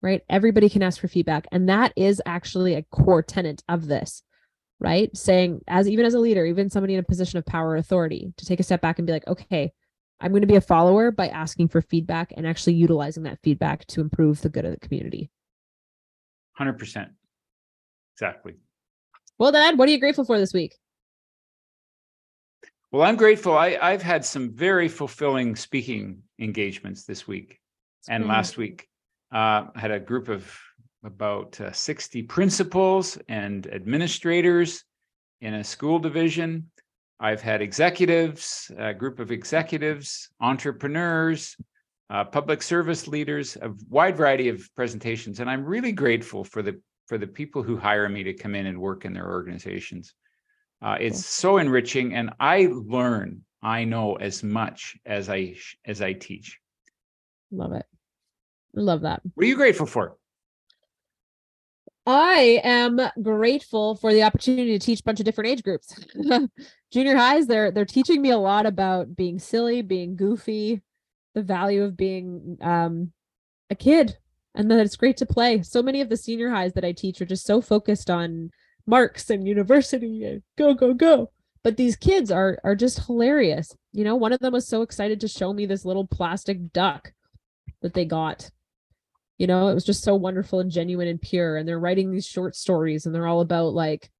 Right? 0.00 0.22
Everybody 0.28 0.68
can 0.68 0.82
ask 0.82 1.00
for 1.00 1.08
feedback. 1.08 1.46
And 1.50 1.68
that 1.68 1.92
is 1.96 2.22
actually 2.24 2.74
a 2.74 2.82
core 2.82 3.22
tenet 3.22 3.62
of 3.68 3.86
this. 3.86 4.22
Right? 4.80 5.16
Saying 5.16 5.62
as 5.66 5.88
even 5.88 6.04
as 6.04 6.14
a 6.14 6.20
leader, 6.20 6.44
even 6.44 6.70
somebody 6.70 6.94
in 6.94 7.00
a 7.00 7.04
position 7.04 7.38
of 7.38 7.46
power 7.46 7.70
or 7.70 7.76
authority, 7.76 8.32
to 8.36 8.44
take 8.44 8.60
a 8.60 8.62
step 8.62 8.80
back 8.80 8.98
and 8.98 9.06
be 9.06 9.12
like, 9.12 9.26
okay, 9.26 9.72
I'm 10.20 10.32
going 10.32 10.42
to 10.42 10.46
be 10.48 10.56
a 10.56 10.60
follower 10.60 11.10
by 11.10 11.28
asking 11.28 11.68
for 11.68 11.80
feedback 11.80 12.32
and 12.36 12.46
actually 12.46 12.74
utilizing 12.74 13.22
that 13.24 13.38
feedback 13.42 13.86
to 13.88 14.00
improve 14.00 14.40
the 14.42 14.48
good 14.48 14.64
of 14.64 14.72
the 14.72 14.80
community. 14.80 15.30
100%. 16.58 17.08
Exactly. 18.16 18.54
Well, 19.38 19.52
Dad, 19.52 19.78
what 19.78 19.88
are 19.88 19.92
you 19.92 20.00
grateful 20.00 20.24
for 20.24 20.38
this 20.38 20.52
week? 20.52 20.74
Well, 22.90 23.02
I'm 23.02 23.16
grateful. 23.16 23.56
I, 23.56 23.78
I've 23.80 24.02
had 24.02 24.24
some 24.24 24.50
very 24.54 24.88
fulfilling 24.88 25.54
speaking 25.54 26.22
engagements 26.40 27.04
this 27.04 27.28
week 27.28 27.60
It's 28.00 28.08
and 28.08 28.24
great. 28.24 28.32
last 28.32 28.56
week. 28.56 28.88
Uh, 29.32 29.66
I 29.74 29.80
had 29.80 29.90
a 29.90 30.00
group 30.00 30.28
of 30.28 30.50
about 31.04 31.60
uh, 31.60 31.70
60 31.70 32.22
principals 32.22 33.18
and 33.28 33.66
administrators 33.68 34.82
in 35.42 35.54
a 35.54 35.62
school 35.62 35.98
division. 36.00 36.70
I've 37.20 37.40
had 37.40 37.62
executives, 37.62 38.70
a 38.78 38.94
group 38.94 39.18
of 39.18 39.32
executives, 39.32 40.28
entrepreneurs, 40.40 41.56
uh, 42.10 42.24
public 42.24 42.62
service 42.62 43.08
leaders, 43.08 43.56
a 43.56 43.72
wide 43.88 44.16
variety 44.16 44.48
of 44.48 44.68
presentations, 44.76 45.40
and 45.40 45.50
I'm 45.50 45.64
really 45.64 45.92
grateful 45.92 46.44
for 46.44 46.62
the 46.62 46.80
for 47.06 47.18
the 47.18 47.26
people 47.26 47.62
who 47.62 47.76
hire 47.76 48.08
me 48.08 48.22
to 48.22 48.34
come 48.34 48.54
in 48.54 48.66
and 48.66 48.78
work 48.78 49.04
in 49.04 49.14
their 49.14 49.28
organizations. 49.28 50.14
Uh, 50.80 50.96
it's 51.00 51.24
so 51.24 51.58
enriching, 51.58 52.14
and 52.14 52.30
I 52.38 52.68
learn. 52.70 53.42
I 53.62 53.84
know 53.84 54.14
as 54.14 54.44
much 54.44 54.96
as 55.04 55.28
I 55.28 55.56
as 55.84 56.00
I 56.00 56.12
teach. 56.12 56.58
Love 57.50 57.72
it. 57.72 57.86
Love 58.74 59.00
that. 59.00 59.20
What 59.34 59.44
are 59.44 59.48
you 59.48 59.56
grateful 59.56 59.86
for? 59.86 60.16
I 62.10 62.62
am 62.64 62.98
grateful 63.20 63.94
for 63.94 64.14
the 64.14 64.22
opportunity 64.22 64.78
to 64.78 64.78
teach 64.78 65.00
a 65.00 65.02
bunch 65.02 65.20
of 65.20 65.26
different 65.26 65.50
age 65.50 65.62
groups. 65.62 65.94
Junior 66.90 67.14
highs, 67.14 67.46
they're 67.46 67.70
they're 67.70 67.84
teaching 67.84 68.22
me 68.22 68.30
a 68.30 68.38
lot 68.38 68.64
about 68.64 69.14
being 69.14 69.38
silly, 69.38 69.82
being 69.82 70.16
goofy, 70.16 70.80
the 71.34 71.42
value 71.42 71.82
of 71.82 71.98
being 71.98 72.56
um 72.62 73.12
a 73.68 73.74
kid, 73.74 74.16
and 74.54 74.70
that 74.70 74.80
it's 74.80 74.96
great 74.96 75.18
to 75.18 75.26
play. 75.26 75.60
So 75.60 75.82
many 75.82 76.00
of 76.00 76.08
the 76.08 76.16
senior 76.16 76.48
highs 76.48 76.72
that 76.72 76.84
I 76.84 76.92
teach 76.92 77.20
are 77.20 77.26
just 77.26 77.44
so 77.44 77.60
focused 77.60 78.08
on 78.08 78.52
marks 78.86 79.28
and 79.28 79.46
university 79.46 80.24
and 80.24 80.42
go 80.56 80.72
go 80.72 80.94
go. 80.94 81.30
But 81.62 81.76
these 81.76 81.94
kids 81.94 82.30
are 82.30 82.56
are 82.64 82.74
just 82.74 83.04
hilarious. 83.04 83.76
You 83.92 84.04
know, 84.04 84.16
one 84.16 84.32
of 84.32 84.40
them 84.40 84.54
was 84.54 84.66
so 84.66 84.80
excited 84.80 85.20
to 85.20 85.28
show 85.28 85.52
me 85.52 85.66
this 85.66 85.84
little 85.84 86.06
plastic 86.06 86.72
duck 86.72 87.12
that 87.82 87.92
they 87.92 88.06
got 88.06 88.48
you 89.38 89.46
know 89.46 89.68
it 89.68 89.74
was 89.74 89.84
just 89.84 90.02
so 90.02 90.14
wonderful 90.14 90.60
and 90.60 90.70
genuine 90.70 91.08
and 91.08 91.20
pure 91.22 91.56
and 91.56 91.66
they're 91.66 91.78
writing 91.78 92.10
these 92.10 92.26
short 92.26 92.54
stories 92.54 93.06
and 93.06 93.14
they're 93.14 93.26
all 93.26 93.40
about 93.40 93.72
like 93.72 94.10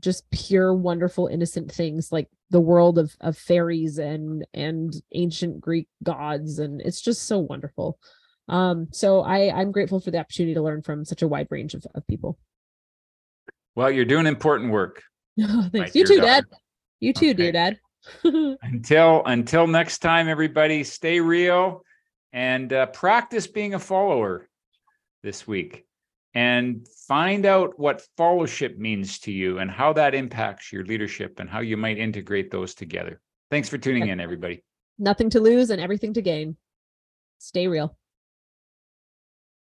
just 0.00 0.28
pure 0.30 0.74
wonderful 0.74 1.28
innocent 1.28 1.70
things 1.70 2.10
like 2.10 2.28
the 2.50 2.60
world 2.60 2.98
of 2.98 3.14
of 3.20 3.36
fairies 3.38 3.98
and 3.98 4.44
and 4.52 4.94
ancient 5.12 5.60
greek 5.60 5.88
gods 6.02 6.58
and 6.58 6.80
it's 6.80 7.00
just 7.00 7.22
so 7.24 7.38
wonderful 7.38 7.98
um 8.48 8.88
so 8.90 9.20
i 9.20 9.50
i'm 9.54 9.70
grateful 9.70 10.00
for 10.00 10.10
the 10.10 10.18
opportunity 10.18 10.54
to 10.54 10.62
learn 10.62 10.82
from 10.82 11.04
such 11.04 11.22
a 11.22 11.28
wide 11.28 11.46
range 11.50 11.74
of, 11.74 11.86
of 11.94 12.06
people 12.06 12.38
Well, 13.76 13.90
you're 13.90 14.04
doing 14.04 14.26
important 14.26 14.70
work. 14.70 15.02
thanks 15.38 15.74
my 15.74 15.90
you 15.94 16.04
too 16.04 16.16
daughter. 16.16 16.26
dad 16.26 16.44
you 17.00 17.12
too 17.12 17.28
Okay. 17.28 17.34
dear 17.34 17.52
dad 17.52 17.78
Until 18.62 19.22
until 19.26 19.66
next 19.66 19.98
time, 19.98 20.28
everybody, 20.28 20.84
stay 20.84 21.20
real 21.20 21.82
and 22.34 22.72
uh, 22.72 22.86
practice 22.86 23.46
being 23.46 23.74
a 23.74 23.78
follower 23.78 24.48
this 25.22 25.46
week, 25.46 25.86
and 26.34 26.86
find 27.08 27.46
out 27.46 27.78
what 27.78 28.06
fellowship 28.16 28.76
means 28.76 29.20
to 29.20 29.32
you 29.32 29.58
and 29.60 29.70
how 29.70 29.92
that 29.94 30.14
impacts 30.14 30.72
your 30.72 30.84
leadership 30.84 31.38
and 31.38 31.48
how 31.48 31.60
you 31.60 31.76
might 31.76 31.96
integrate 31.96 32.50
those 32.50 32.74
together. 32.74 33.20
Thanks 33.50 33.68
for 33.68 33.78
tuning 33.78 34.08
in, 34.08 34.20
everybody. 34.20 34.62
nothing 34.98 35.30
to 35.30 35.40
lose 35.40 35.70
and 35.70 35.80
everything 35.80 36.12
to 36.12 36.22
gain 36.22 36.56
stay 37.38 37.66
real 37.68 37.96